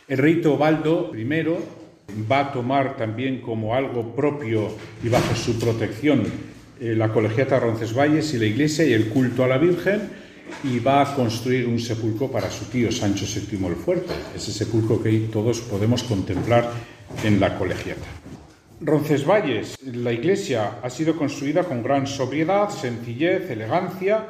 El 0.08 0.18
rey 0.18 0.41
Teobaldo 0.41 1.12
I 1.16 1.24
va 2.30 2.39
a 2.39 2.52
tomar 2.52 2.98
también 2.98 3.41
como 3.41 3.74
algo 3.74 4.16
propio 4.16 4.70
y 5.04 5.10
bajo 5.10 5.36
su 5.36 5.60
protección 5.60 6.24
eh, 6.80 6.96
la 6.96 7.12
colegiata 7.12 7.60
Roncesvalles 7.60 8.34
y 8.34 8.39
la 8.39 8.46
iglesia 8.46 8.86
y 8.86 8.94
el 8.94 9.10
culto 9.10 9.44
a 9.44 9.48
la 9.48 9.58
Virgen 9.58 10.10
y 10.64 10.80
va 10.80 11.02
a 11.02 11.16
construir 11.16 11.68
un 11.68 11.80
sepulcro 11.80 12.30
para 12.30 12.52
su 12.52 12.66
tío 12.66 12.91
Sancho 12.91 13.26
VII 13.26 13.66
el 13.68 13.76
Fuerte, 13.76 14.14
ese 14.36 14.52
sepulcro 14.52 15.02
que 15.02 15.12
todos 15.32 15.62
podemos 15.62 16.04
contemplar 16.04 16.70
en 17.24 17.39
la 17.39 17.57
colegiata. 17.57 18.07
Roncesvalles, 18.82 19.78
la 19.82 20.11
iglesia 20.11 20.80
ha 20.84 20.89
sido 20.89 21.16
construida 21.16 21.64
con 21.64 21.84
gran 21.84 22.05
sobriedad, 22.05 22.70
sencillez, 22.70 23.49
elegancia, 23.49 24.26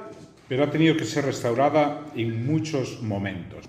pero 0.48 0.64
ha 0.64 0.72
tenido 0.72 0.96
que 0.96 1.06
ser 1.06 1.26
restaurada 1.26 2.02
en 2.16 2.46
muchos 2.46 3.02
momentos 3.02 3.66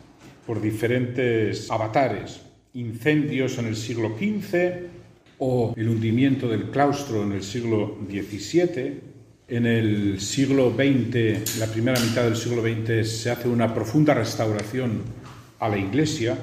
por 0.46 0.60
diferentes 0.60 1.70
avatares, 1.70 2.42
incendios 2.74 3.56
en 3.58 3.66
el 3.66 3.76
siglo 3.76 4.10
XV, 4.18 4.94
o 5.38 5.74
el 5.76 5.88
hundimiento 5.88 6.48
del 6.48 6.70
claustro 6.70 7.22
en 7.22 7.32
el 7.32 7.42
siglo 7.42 7.98
XVII. 8.08 9.00
En 9.46 9.66
el 9.66 10.20
siglo 10.20 10.70
XX, 10.70 11.58
la 11.58 11.66
primera 11.66 12.00
mitad 12.00 12.24
del 12.24 12.36
siglo 12.36 12.62
XX, 12.62 13.06
se 13.06 13.30
hace 13.30 13.48
una 13.48 13.74
profunda 13.74 14.14
restauración 14.14 15.02
a 15.60 15.68
la 15.68 15.76
iglesia, 15.76 16.38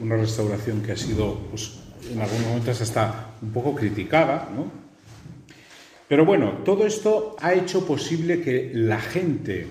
una 0.00 0.16
restauración 0.16 0.82
que 0.82 0.92
ha 0.92 0.96
sido, 0.96 1.38
pues, 1.50 1.78
en 2.10 2.20
algunos 2.20 2.46
momentos 2.46 2.80
hasta 2.80 3.34
un 3.42 3.50
poco 3.50 3.74
criticada, 3.74 4.50
¿no? 4.54 4.70
Pero 6.08 6.24
bueno, 6.24 6.62
todo 6.64 6.86
esto 6.86 7.36
ha 7.40 7.54
hecho 7.54 7.86
posible 7.86 8.40
que 8.40 8.72
la 8.74 9.00
gente 9.00 9.66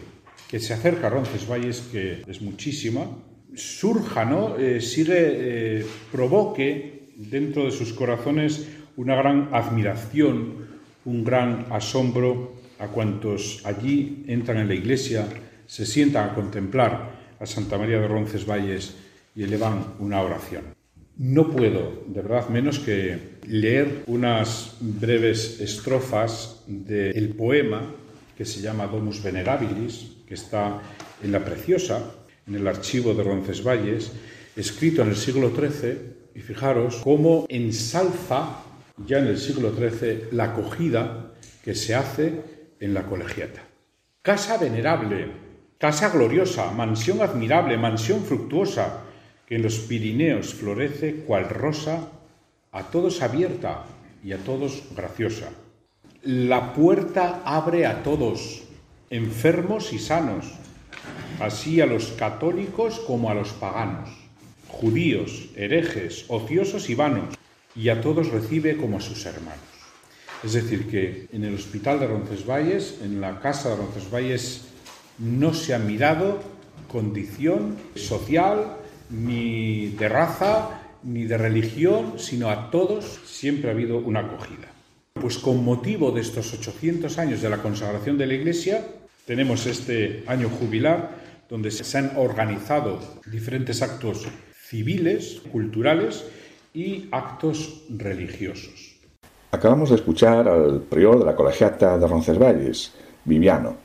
que 0.48 0.60
se 0.60 0.74
acerca 0.74 1.08
a 1.08 1.10
Roncesvalles, 1.10 1.82
que 1.92 2.24
es 2.26 2.42
muchísima, 2.42 3.08
surja, 3.56 4.26
¿no? 4.26 4.58
Eh, 4.58 4.80
sigue, 4.80 5.18
eh, 5.18 5.86
provoque 6.12 7.10
dentro 7.16 7.66
de 7.66 7.72
sus 7.72 7.94
corazones 7.94 8.68
una 8.96 9.16
gran 9.16 9.50
admiración, 9.52 10.68
un 11.06 11.24
gran 11.24 11.68
asombro 11.72 12.54
a 12.80 12.88
cuantos 12.88 13.62
allí 13.66 14.24
entran 14.28 14.58
en 14.58 14.70
la 14.70 14.76
iglesia, 14.76 15.28
se 15.68 15.86
sientan 15.86 16.30
a 16.30 16.34
contemplar 16.34 17.36
a 17.40 17.46
Santa 17.46 17.78
María 17.78 18.00
de 18.00 18.08
Roncesvalles 18.08 18.96
y 19.40 19.44
elevan 19.44 19.96
una 20.00 20.22
oración. 20.22 20.76
No 21.16 21.50
puedo, 21.50 22.04
de 22.08 22.22
verdad, 22.22 22.50
menos 22.50 22.78
que 22.78 23.40
leer 23.48 24.04
unas 24.08 24.76
breves 24.82 25.62
estrofas 25.62 26.66
del 26.68 27.30
poema 27.30 27.90
que 28.38 28.44
se 28.44 28.60
llama 28.60 28.88
Domus 28.88 29.24
Venerabilis, 29.24 30.18
que 30.28 30.34
está 30.34 30.82
en 31.24 31.32
la 31.32 31.40
Preciosa, 31.40 32.16
en 32.48 32.56
el 32.56 32.68
archivo 32.68 33.14
de 33.14 33.24
Roncesvalles, 33.24 34.12
escrito 34.58 35.04
en 35.04 35.10
el 35.10 35.16
siglo 35.16 35.52
XIII, 35.56 35.98
y 36.36 36.42
fijaros 36.42 36.98
cómo 36.98 37.46
ensalza 37.48 38.62
ya 39.08 39.20
en 39.20 39.28
el 39.28 39.38
siglo 39.38 39.72
XIII 39.74 40.34
la 40.34 40.52
acogida 40.52 41.32
que 41.64 41.76
se 41.76 41.96
hace 41.96 42.42
en 42.82 42.94
la 42.94 43.06
colegiata. 43.06 43.62
Casa 44.22 44.58
venerable, 44.58 45.32
casa 45.78 46.10
gloriosa, 46.10 46.72
mansión 46.72 47.22
admirable, 47.22 47.78
mansión 47.78 48.26
fructuosa, 48.26 49.06
que 49.50 49.56
en 49.56 49.64
los 49.64 49.80
Pirineos 49.80 50.54
florece 50.54 51.16
cual 51.26 51.50
rosa, 51.50 52.08
a 52.72 52.84
todos 52.84 53.24
abierta 53.24 53.84
y 54.24 54.32
a 54.32 54.38
todos 54.38 54.84
graciosa. 54.96 55.50
La 56.22 56.74
puerta 56.74 57.42
abre 57.44 57.88
a 57.88 58.04
todos, 58.04 58.62
enfermos 59.10 59.92
y 59.92 59.98
sanos, 59.98 60.46
así 61.40 61.82
a 61.82 61.88
los 61.88 62.12
católicos 62.12 63.00
como 63.00 63.32
a 63.32 63.34
los 63.34 63.50
paganos, 63.54 64.12
judíos, 64.68 65.50
herejes, 65.56 66.26
ociosos 66.28 66.88
y 66.92 66.96
vanos, 66.96 67.36
y 67.76 67.90
a 67.90 68.02
todos 68.02 68.30
recibe 68.30 68.78
como 68.78 68.98
a 68.98 69.02
sus 69.02 69.26
hermanos. 69.26 69.60
Es 70.44 70.54
decir, 70.54 70.88
que 70.90 71.28
en 71.32 71.44
el 71.44 71.56
hospital 71.56 72.00
de 72.00 72.08
Roncesvalles, 72.08 73.00
en 73.02 73.20
la 73.20 73.40
casa 73.40 73.70
de 73.70 73.78
Roncesvalles, 73.78 74.68
no 75.18 75.56
se 75.56 75.74
ha 75.74 75.80
mirado 75.80 76.40
condición 76.88 77.78
social, 77.96 78.78
ni 79.10 79.90
de 79.90 80.10
raza, 80.10 80.82
ni 81.04 81.26
de 81.26 81.38
religión, 81.38 82.14
sino 82.18 82.50
a 82.50 82.70
todos 82.72 83.20
siempre 83.26 83.70
ha 83.70 83.74
habido 83.74 83.98
una 83.98 84.22
acogida. 84.22 84.68
Pues 85.14 85.38
con 85.38 85.64
motivo 85.64 86.12
de 86.12 86.22
estos 86.22 86.54
800 86.54 87.18
años 87.18 87.42
de 87.42 87.50
la 87.50 87.58
consagración 87.58 88.18
de 88.18 88.28
la 88.28 88.34
Iglesia, 88.36 88.86
tenemos 89.26 89.66
este 89.66 90.24
año 90.28 90.50
jubilar 90.50 91.12
donde 91.50 91.72
se 91.72 91.98
han 91.98 92.14
organizado 92.16 93.00
diferentes 93.26 93.82
actos 93.82 94.28
civiles, 94.70 95.42
culturales 95.52 96.26
y 96.74 97.08
actos 97.12 97.84
religiosos. 97.90 99.00
Acabamos 99.52 99.90
de 99.90 99.96
escuchar 99.96 100.48
al 100.48 100.82
prior 100.82 101.18
de 101.18 101.26
la 101.26 101.36
colegiata 101.36 101.98
de 101.98 102.08
Roncesvalles, 102.08 102.94
Viviano. 103.26 103.76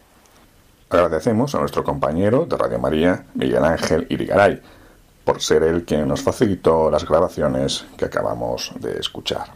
Agradecemos 0.91 1.55
a 1.55 1.61
nuestro 1.61 1.83
compañero 1.83 2.45
de 2.45 2.57
Radio 2.57 2.79
María, 2.79 3.25
Miguel 3.35 3.65
Ángel 3.65 4.07
Irigaray, 4.11 4.61
por 5.25 5.43
ser 5.43 5.63
el 5.63 5.85
quien 5.85 6.09
nos 6.09 6.23
facilitó 6.23 6.91
las 6.91 7.07
grabaciones 7.07 7.87
que 7.97 8.05
acabamos 8.05 8.73
de 8.81 8.99
escuchar. 8.99 9.53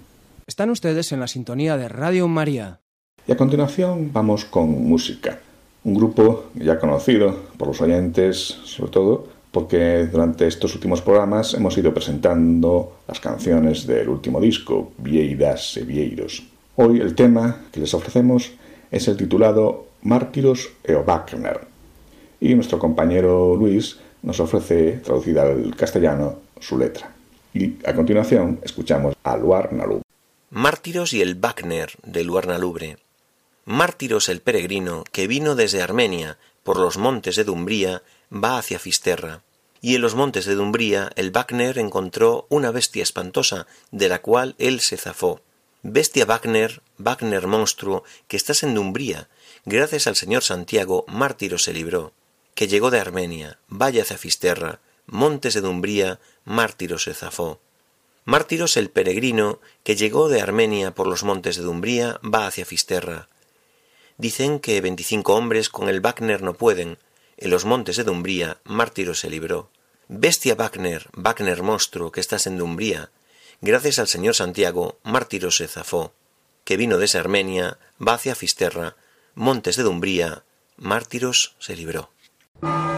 Están 0.47 0.71
ustedes 0.71 1.13
en 1.13 1.21
la 1.21 1.29
sintonía 1.29 1.77
de 1.77 1.89
Radio 1.89 2.27
María. 2.27 2.81
Y 3.27 3.33
a 3.33 3.37
continuación 3.37 4.11
vamos 4.13 4.47
con 4.47 4.71
música, 4.71 5.41
un 5.85 5.95
grupo 5.95 6.47
ya 6.55 6.79
conocido 6.79 7.45
por 7.59 7.69
los 7.69 7.81
oyentes, 7.81 8.39
sobre 8.65 8.91
todo 8.91 9.39
porque 9.53 10.07
durante 10.07 10.47
estos 10.47 10.75
últimos 10.75 11.03
programas 11.03 11.55
hemos 11.55 11.77
ido 11.79 11.93
presentando 11.93 12.99
las 13.09 13.21
canciones 13.21 13.87
del 13.87 14.09
último 14.09 14.41
disco, 14.41 14.93
Vieiras 14.99 15.77
e 15.77 15.85
Vieiros. 15.85 16.45
Hoy 16.77 17.01
el 17.01 17.15
tema 17.15 17.63
que 17.73 17.81
les 17.81 17.95
ofrecemos 17.95 18.53
es 18.91 19.09
el 19.09 19.17
titulado 19.17 19.87
Mártiros 20.03 20.71
e 20.85 20.95
o 20.95 21.05
Wagner. 21.05 21.67
Y 22.41 22.55
nuestro 22.55 22.79
compañero 22.79 23.57
Luis 23.57 23.99
nos 24.23 24.41
ofrece, 24.41 25.01
traducida 25.05 25.43
al 25.43 25.75
castellano, 25.77 26.39
su 26.61 26.79
letra. 26.79 27.15
Y 27.55 27.75
a 27.85 27.95
continuación 27.95 28.61
escuchamos 28.63 29.15
a 29.23 29.37
Luar 29.37 29.73
Nalubre. 29.73 30.03
Mártiros 30.51 31.13
y 31.13 31.23
el 31.23 31.35
Wagner 31.35 31.93
de 32.05 32.25
Luar 32.25 32.47
Nalubre. 32.47 32.99
Mártiros 33.65 34.29
el 34.29 34.41
peregrino 34.41 35.05
que 35.13 35.27
vino 35.27 35.55
desde 35.55 35.83
Armenia 35.83 36.39
por 36.63 36.79
los 36.79 36.97
montes 36.97 37.37
de 37.37 37.45
Dumbría 37.45 38.03
va 38.33 38.59
hacia 38.59 38.79
Fisterra. 38.79 39.43
Y 39.81 39.95
en 39.95 40.01
los 40.01 40.15
montes 40.15 40.47
de 40.47 40.55
Dumbría 40.55 41.11
el 41.17 41.31
Wagner 41.31 41.79
encontró 41.79 42.47
una 42.49 42.71
bestia 42.71 43.03
espantosa, 43.03 43.67
de 43.91 44.09
la 44.09 44.21
cual 44.21 44.55
él 44.59 44.81
se 44.81 44.97
zafó. 44.97 45.41
Bestia 45.83 46.25
Wagner, 46.25 46.83
Wagner 46.99 47.47
monstruo, 47.47 48.05
que 48.27 48.37
estás 48.37 48.63
en 48.65 48.75
Dumbría, 48.75 49.29
gracias 49.65 50.07
al 50.07 50.17
señor 50.17 50.43
Santiago, 50.43 51.05
mártiro 51.07 51.59
se 51.59 51.73
libró, 51.73 52.13
que 52.59 52.67
llegó 52.67 52.91
de 52.91 52.99
Armenia, 52.99 53.61
vaya 53.69 54.03
hacia 54.03 54.19
Fisterra, 54.19 54.81
montes 55.07 55.55
de 55.55 55.61
Dumbría, 55.61 56.19
mártiro 56.45 56.99
se 56.99 57.15
zafó. 57.15 57.61
Mártiros 58.25 58.77
el 58.77 58.91
peregrino, 58.91 59.61
que 59.85 59.95
llegó 59.95 60.29
de 60.29 60.41
Armenia 60.41 60.93
por 60.93 61.07
los 61.07 61.23
montes 61.23 61.55
de 61.55 61.63
Dumbría, 61.63 62.19
va 62.25 62.49
hacia 62.49 62.65
Fisterra. 62.65 63.29
Dicen 64.17 64.59
que 64.59 64.81
veinticinco 64.81 65.37
hombres 65.37 65.69
con 65.69 65.89
el 65.89 66.01
Wagner 66.01 66.43
no 66.43 66.55
pueden, 66.55 66.99
en 67.37 67.51
los 67.51 67.65
montes 67.65 67.95
de 67.95 68.03
Dumbría, 68.03 68.59
mártiro 68.65 69.15
se 69.15 69.31
libró. 69.31 69.71
Bestia 70.09 70.57
Wagner, 70.57 71.09
Wagner 71.13 71.63
monstruo 71.63 72.11
que 72.11 72.19
estás 72.19 72.49
en 72.49 72.59
Dumbría, 72.59 73.13
gracias 73.61 74.01
al 74.01 74.09
señor 74.09 74.35
Santiago, 74.35 74.99
mártiro 75.05 75.53
se 75.53 75.69
zafó, 75.69 76.13
que 76.65 76.77
vino 76.77 76.99
desde 76.99 77.21
Armenia, 77.21 77.79
va 78.05 78.15
hacia 78.15 78.35
Fisterra, 78.35 78.97
montes 79.37 79.77
de 79.77 79.85
Dumbría, 79.85 80.43
mártiros 80.77 81.55
se 81.61 81.77
libró. 81.77 82.11
Una 82.61 82.98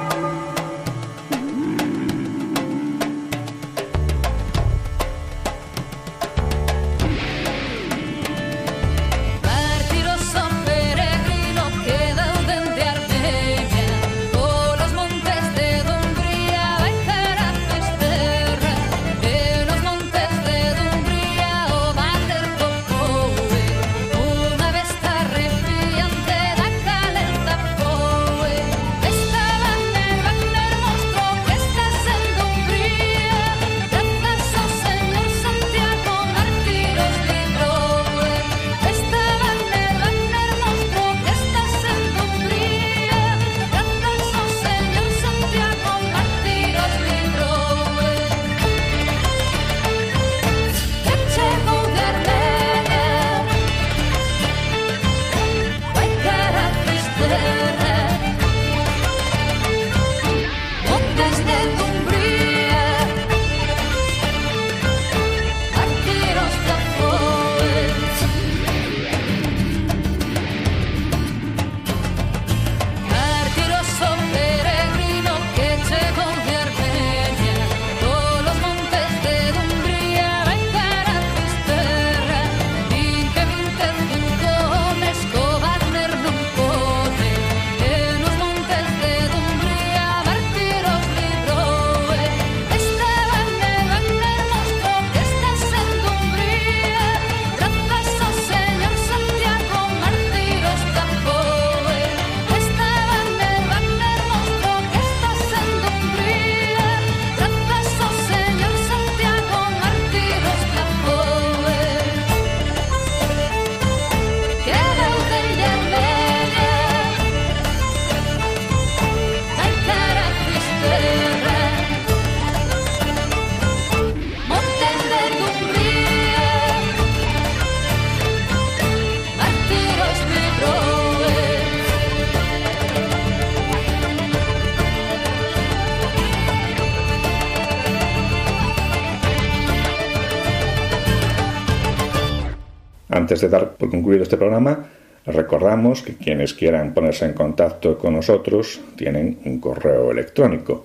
Antes 143.41 143.53
de 143.53 143.59
dar 143.59 143.73
por 143.73 143.89
concluido 143.89 144.23
este 144.23 144.37
programa, 144.37 144.91
recordamos 145.25 146.03
que 146.03 146.15
quienes 146.15 146.53
quieran 146.53 146.93
ponerse 146.93 147.25
en 147.25 147.33
contacto 147.33 147.97
con 147.97 148.13
nosotros 148.13 148.83
tienen 148.97 149.39
un 149.47 149.59
correo 149.61 150.11
electrónico 150.11 150.85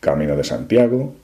camino 0.00 0.34
de 0.34 0.42
Santiago. 0.42 1.14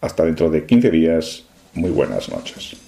Hasta 0.00 0.24
dentro 0.24 0.50
de 0.50 0.66
15 0.66 0.90
días, 0.90 1.44
muy 1.74 1.90
buenas 1.90 2.28
noches. 2.28 2.87